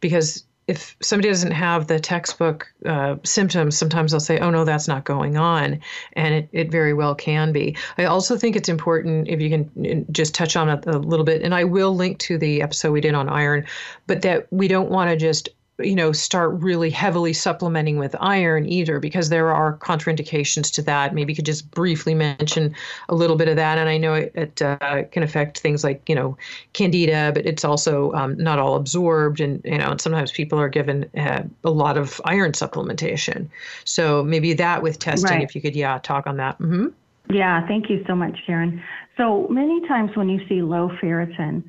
[0.02, 4.88] because if somebody doesn't have the textbook uh, symptoms, sometimes they'll say, oh, no, that's
[4.88, 5.80] not going on.
[6.14, 7.76] And it, it very well can be.
[7.98, 11.44] I also think it's important if you can just touch on it a little bit,
[11.44, 13.66] and I will link to the episode we did on iron,
[14.08, 15.50] but that we don't want to just
[15.80, 21.14] you know start really heavily supplementing with iron either because there are contraindications to that.
[21.14, 22.74] Maybe you could just briefly mention
[23.10, 23.78] a little bit of that.
[23.78, 26.38] And i know it, it uh, can affect things like you know
[26.74, 29.42] candida but it's also um, not all absorbed.
[29.42, 33.48] And you know and sometimes people are given uh, a lot of iron supplementation.
[33.84, 35.44] So maybe that with testing right.
[35.44, 36.58] if you could yeah talk on that.
[36.60, 36.88] Mm-hmm.
[37.34, 38.82] yeah thank you so much karen.
[39.18, 41.64] So many times when you see low ferritin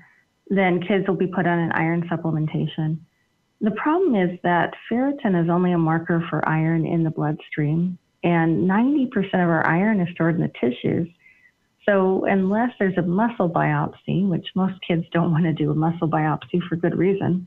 [0.49, 2.99] then kids will be put on an iron supplementation
[3.61, 8.69] the problem is that ferritin is only a marker for iron in the bloodstream, and
[8.69, 11.09] 90% of our iron is stored in the tissues.
[11.89, 16.09] So, unless there's a muscle biopsy, which most kids don't want to do a muscle
[16.09, 17.47] biopsy for good reason,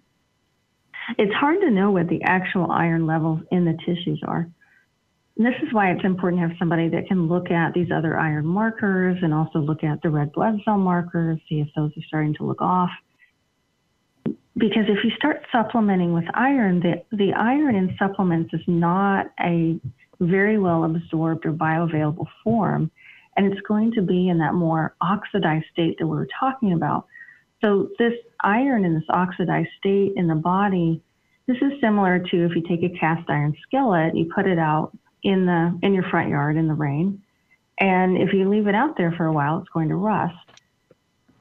[1.18, 4.48] it's hard to know what the actual iron levels in the tissues are.
[5.38, 8.18] And this is why it's important to have somebody that can look at these other
[8.18, 12.04] iron markers and also look at the red blood cell markers, see if those are
[12.08, 12.90] starting to look off
[14.58, 19.80] because if you start supplementing with iron, the, the iron in supplements is not a
[20.20, 22.92] very well absorbed or bioavailable form,
[23.38, 27.06] and it's going to be in that more oxidized state that we are talking about.
[27.62, 31.02] So, this iron in this oxidized state in the body,
[31.46, 34.98] this is similar to if you take a cast iron skillet, you put it out
[35.24, 37.22] in the in your front yard in the rain,
[37.80, 40.36] and if you leave it out there for a while, it's going to rust.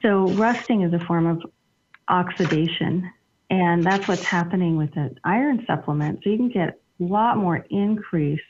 [0.02, 1.42] So, rusting is a form of
[2.08, 3.10] oxidation.
[3.50, 6.20] And that's what's happening with the iron supplement.
[6.22, 8.40] So you can get a lot more increase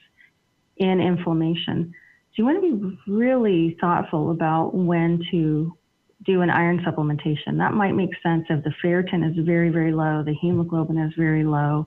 [0.77, 1.93] in inflammation.
[2.31, 5.77] So you want to be really thoughtful about when to
[6.25, 7.59] do an iron supplementation.
[7.59, 11.45] That might make sense if the ferritin is very, very low, the hemoglobin is very
[11.45, 11.87] low,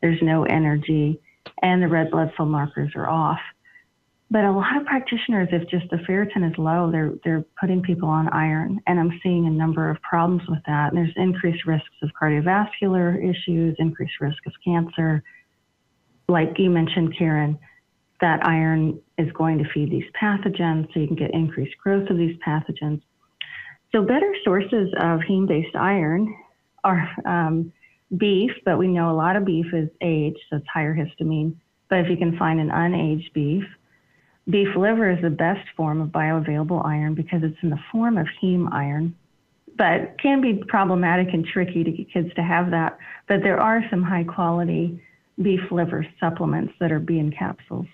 [0.00, 1.20] there's no energy,
[1.62, 3.40] and the red blood cell markers are off.
[4.30, 8.10] But a lot of practitioners, if just the ferritin is low, they're they're putting people
[8.10, 10.92] on iron, and I'm seeing a number of problems with that.
[10.92, 15.22] And there's increased risks of cardiovascular issues, increased risk of cancer.
[16.28, 17.58] Like you mentioned, Karen,
[18.20, 22.18] that iron is going to feed these pathogens, so you can get increased growth of
[22.18, 23.00] these pathogens.
[23.92, 26.36] So better sources of heme-based iron
[26.84, 27.72] are um,
[28.18, 31.56] beef, but we know a lot of beef is aged, so it's higher histamine.
[31.88, 33.64] But if you can find an unaged beef,
[34.48, 38.26] Beef liver is the best form of bioavailable iron because it's in the form of
[38.42, 39.14] heme iron,
[39.76, 42.98] but can be problematic and tricky to get kids to have that.
[43.26, 45.02] But there are some high quality
[45.40, 47.86] beef liver supplements that are being capsules.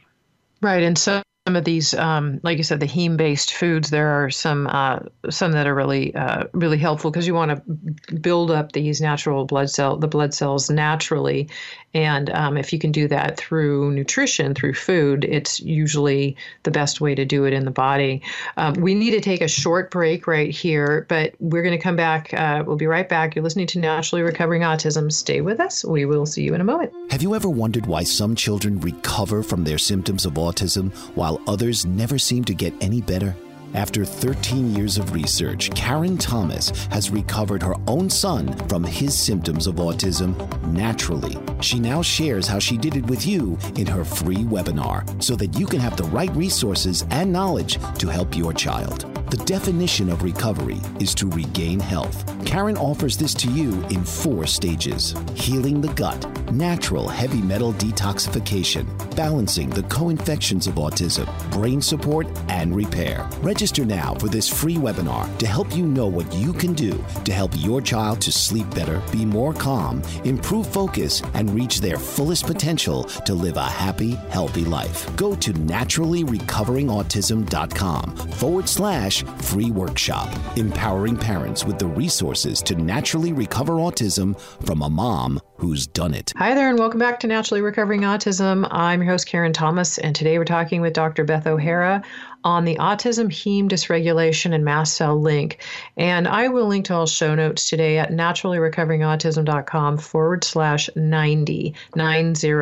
[0.62, 0.82] Right.
[0.82, 4.66] And so some of these, um, like you said, the heme-based foods, there are some
[4.66, 9.03] uh, some that are really uh, really helpful because you want to build up these
[9.03, 11.51] natural blood cell the blood cells naturally,
[11.92, 17.03] and um, if you can do that through nutrition, through food, it's usually the best
[17.03, 18.22] way to do it in the body.
[18.57, 21.97] Um, we need to take a short break right here, but we're going to come
[21.97, 22.32] back.
[22.32, 23.34] Uh, we'll be right back.
[23.36, 25.12] You're listening to Naturally Recovering Autism.
[25.12, 25.84] Stay with us.
[25.84, 26.92] We will see you in a moment.
[27.12, 31.55] Have you ever wondered why some children recover from their symptoms of autism while while
[31.55, 33.35] others never seem to get any better?
[33.74, 39.66] After 13 years of research, Karen Thomas has recovered her own son from his symptoms
[39.66, 40.37] of autism
[40.68, 41.37] naturally.
[41.61, 45.59] She now shares how she did it with you in her free webinar so that
[45.59, 49.14] you can have the right resources and knowledge to help your child.
[49.35, 52.24] The definition of recovery is to regain health.
[52.47, 58.87] Karen offers this to you in four stages healing the gut, natural heavy metal detoxification,
[59.16, 63.28] balancing the co infections of autism, brain support, and repair.
[63.41, 67.32] Register now for this free webinar to help you know what you can do to
[67.32, 72.47] help your child to sleep better, be more calm, improve focus, and reach their fullest
[72.47, 75.11] potential to live a happy, healthy life.
[75.16, 83.75] Go to naturallyrecoveringautism.com forward slash free workshop, empowering parents with the resources to naturally recover
[83.75, 86.33] autism from a mom who's done it.
[86.37, 88.66] Hi there, and welcome back to Naturally Recovering Autism.
[88.70, 91.25] I'm your host, Karen Thomas, and today we're talking with Dr.
[91.25, 92.03] Beth O'Hara
[92.45, 95.59] on the autism heme dysregulation and mast cell link.
[95.97, 102.53] And I will link to all show notes today at naturallyrecoveringautism.com forward slash 90, 90,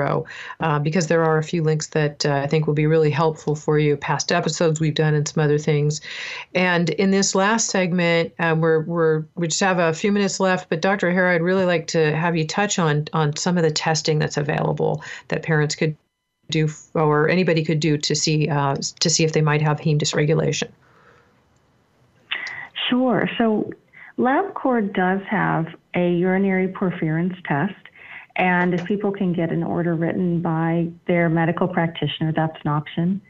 [0.61, 3.57] uh, because there are a few links that uh, I think will be really helpful
[3.57, 3.97] for you.
[3.97, 6.01] Past episodes we've done and some other things.
[6.55, 10.68] And in this last segment, um, we're, we're, we just have a few minutes left,
[10.68, 11.09] but Dr.
[11.09, 14.37] O'Hara, I'd really like to have you touch on, on some of the testing that's
[14.37, 15.97] available that parents could
[16.53, 19.99] do or anybody could do to see uh, to see if they might have heme
[19.99, 20.71] dysregulation?
[22.89, 23.29] Sure.
[23.39, 23.71] So
[24.19, 27.75] LabCorp does have a urinary porphyrin test,
[28.37, 33.21] and if people can get an order written by their medical practitioner, that's an option.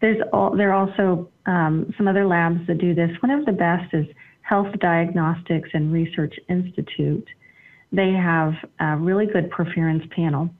[0.00, 3.10] There's all, there are also um, some other labs that do this.
[3.20, 4.06] One of the best is
[4.42, 7.26] Health Diagnostics and Research Institute.
[7.92, 10.50] They have a really good porphyrins panel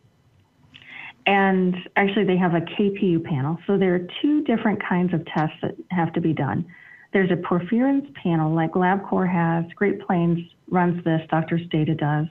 [1.26, 3.58] and actually, they have a KPU panel.
[3.66, 6.64] So there are two different kinds of tests that have to be done.
[7.12, 12.26] There's a porphyrins panel, like LabCorp has, Great Plains runs this, Doctor's Data does.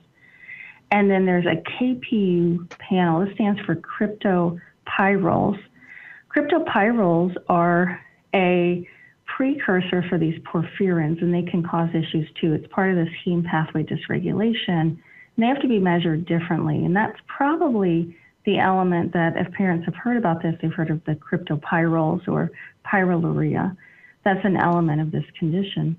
[0.92, 3.26] And then there's a KPU panel.
[3.26, 5.60] This stands for cryptopyrroles.
[6.34, 8.00] Cryptopyrroles are
[8.34, 8.88] a
[9.26, 12.54] precursor for these porphyrins, and they can cause issues too.
[12.54, 14.68] It's part of this heme pathway dysregulation.
[14.68, 15.00] And
[15.38, 18.16] they have to be measured differently, and that's probably
[18.46, 22.52] the element that if parents have heard about this, they've heard of the cryptopyrroles or
[22.86, 23.76] pyroluria.
[24.24, 25.98] That's an element of this condition.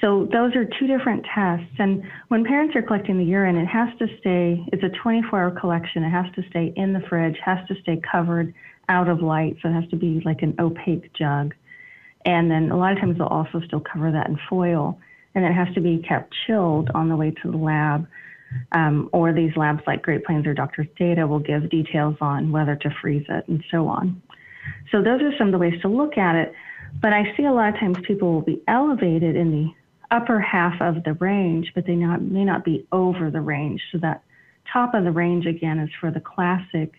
[0.00, 1.74] So those are two different tests.
[1.78, 5.50] And when parents are collecting the urine, it has to stay, it's a 24 hour
[5.50, 6.04] collection.
[6.04, 8.54] It has to stay in the fridge, has to stay covered
[8.88, 9.56] out of light.
[9.60, 11.54] So it has to be like an opaque jug.
[12.24, 14.98] And then a lot of times they'll also still cover that in foil.
[15.34, 18.06] And it has to be kept chilled on the way to the lab
[18.72, 22.76] um, or these labs like Great Plains or Doctor's Data will give details on whether
[22.76, 24.20] to freeze it and so on.
[24.90, 26.52] So those are some of the ways to look at it.
[27.00, 29.70] But I see a lot of times people will be elevated in the
[30.10, 33.82] upper half of the range, but they not, may not be over the range.
[33.92, 34.22] So that
[34.72, 36.92] top of the range again is for the classic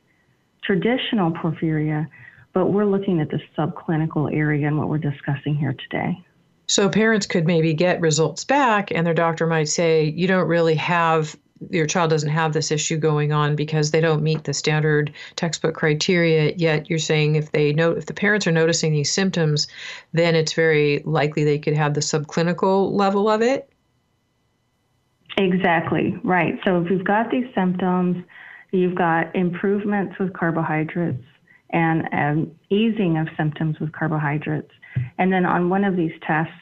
[0.64, 2.08] traditional porphyria,
[2.54, 6.24] but we're looking at the subclinical area and what we're discussing here today.
[6.70, 10.76] So parents could maybe get results back, and their doctor might say, You don't really
[10.76, 11.36] have,
[11.72, 15.74] your child doesn't have this issue going on because they don't meet the standard textbook
[15.74, 16.54] criteria.
[16.56, 19.68] Yet you're saying if they know, if the parents are noticing these symptoms,
[20.14, 23.68] then it's very likely they could have the subclinical level of it.
[25.38, 26.60] Exactly, right.
[26.64, 28.24] So if you've got these symptoms,
[28.70, 31.24] you've got improvements with carbohydrates
[31.72, 34.72] and um, easing of symptoms with carbohydrates
[35.18, 36.54] and then on one of these tests,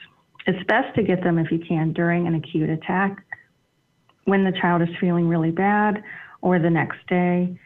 [0.45, 3.23] it's best to get them if you can during an acute attack
[4.25, 6.03] when the child is feeling really bad
[6.41, 7.57] or the next day.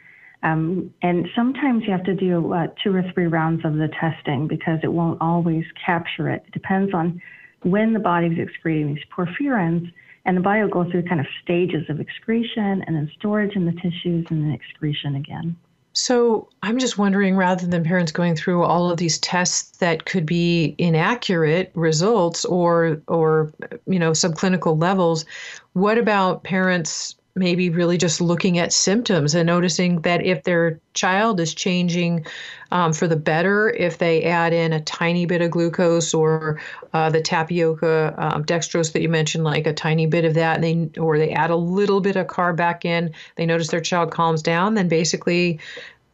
[0.43, 4.47] Um, and sometimes you have to do uh, two or three rounds of the testing
[4.47, 6.43] because it won't always capture it.
[6.47, 7.22] It depends on
[7.64, 9.91] when the body's excreting these porphyrins,
[10.26, 13.66] and the body will go through kind of stages of excretion and then storage in
[13.66, 15.55] the tissues and then excretion again.
[15.94, 20.26] So I'm just wondering rather than parents going through all of these tests that could
[20.26, 23.52] be inaccurate results or or
[23.88, 25.26] you know subclinical levels,
[25.74, 31.40] what about parents maybe really just looking at symptoms and noticing that if their child
[31.40, 32.26] is changing
[32.72, 36.60] um, for the better, if they add in a tiny bit of glucose or
[36.94, 40.64] uh, the tapioca um, dextrose that you mentioned, like a tiny bit of that, and
[40.64, 44.12] they or they add a little bit of carb back in, they notice their child
[44.12, 45.60] calms down, then basically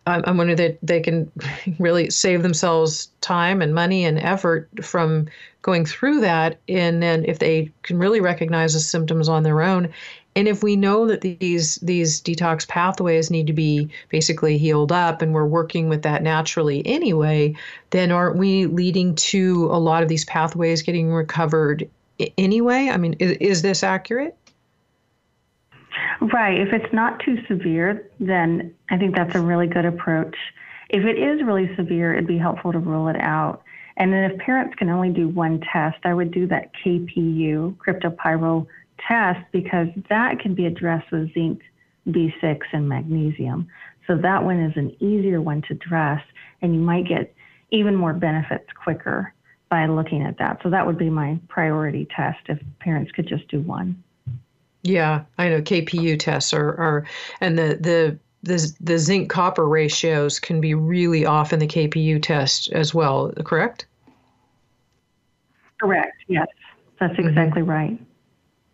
[0.07, 1.32] I'm wondering that they can
[1.80, 5.28] really save themselves time and money and effort from
[5.61, 6.59] going through that.
[6.70, 9.93] And then if they can really recognize the symptoms on their own,
[10.38, 15.23] and if we know that these these detox pathways need to be basically healed up,
[15.23, 17.55] and we're working with that naturally anyway,
[17.89, 21.89] then aren't we leading to a lot of these pathways getting recovered
[22.38, 22.89] anyway?
[22.89, 24.38] I mean, is, is this accurate?
[26.21, 26.59] Right.
[26.59, 30.35] If it's not too severe, then I think that's a really good approach.
[30.89, 33.63] If it is really severe, it'd be helpful to rule it out.
[33.97, 38.67] And then if parents can only do one test, I would do that KPU, cryptopyrrole
[39.07, 41.61] test, because that can be addressed with zinc,
[42.07, 43.67] B6, and magnesium.
[44.05, 46.23] So that one is an easier one to address,
[46.61, 47.33] and you might get
[47.71, 49.33] even more benefits quicker
[49.69, 50.59] by looking at that.
[50.63, 54.01] So that would be my priority test if parents could just do one.
[54.83, 57.05] Yeah, I know KPU tests are, are
[57.41, 62.21] and the, the the the zinc copper ratios can be really off in the KPU
[62.21, 63.85] test as well, correct?
[65.79, 66.15] Correct.
[66.27, 66.47] Yes,
[66.99, 67.27] that's mm-hmm.
[67.27, 67.71] exactly mm-hmm.
[67.71, 67.99] right.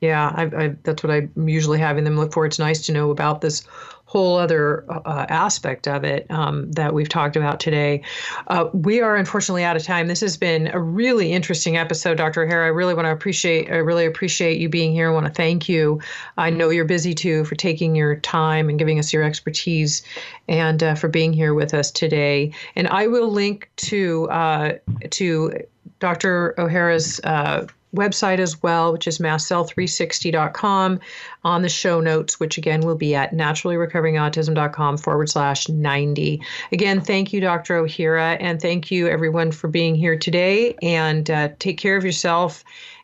[0.03, 2.45] Yeah, I, I, that's what I'm usually having them look for.
[2.45, 3.63] It's nice to know about this
[4.03, 8.01] whole other uh, aspect of it um, that we've talked about today.
[8.47, 10.09] Uh, we are unfortunately out of time.
[10.09, 12.43] This has been a really interesting episode, Dr.
[12.43, 12.65] O'Hara.
[12.65, 13.71] I really want to appreciate.
[13.71, 15.09] I really appreciate you being here.
[15.09, 16.01] I want to thank you.
[16.37, 20.03] I know you're busy too for taking your time and giving us your expertise,
[20.49, 22.51] and uh, for being here with us today.
[22.75, 24.73] And I will link to uh,
[25.11, 25.63] to
[25.99, 26.59] Dr.
[26.59, 30.99] O'Hara's uh, website as well, which is mastcell360.com,
[31.43, 36.41] on the show notes, which again will be at naturallyrecoveringautism.com forward slash 90.
[36.71, 37.77] Again, thank you, Dr.
[37.77, 40.75] O'Hara, and thank you everyone for being here today.
[40.81, 42.63] And uh, take care of yourself,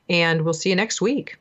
[0.10, 1.36] and we'll see you next week.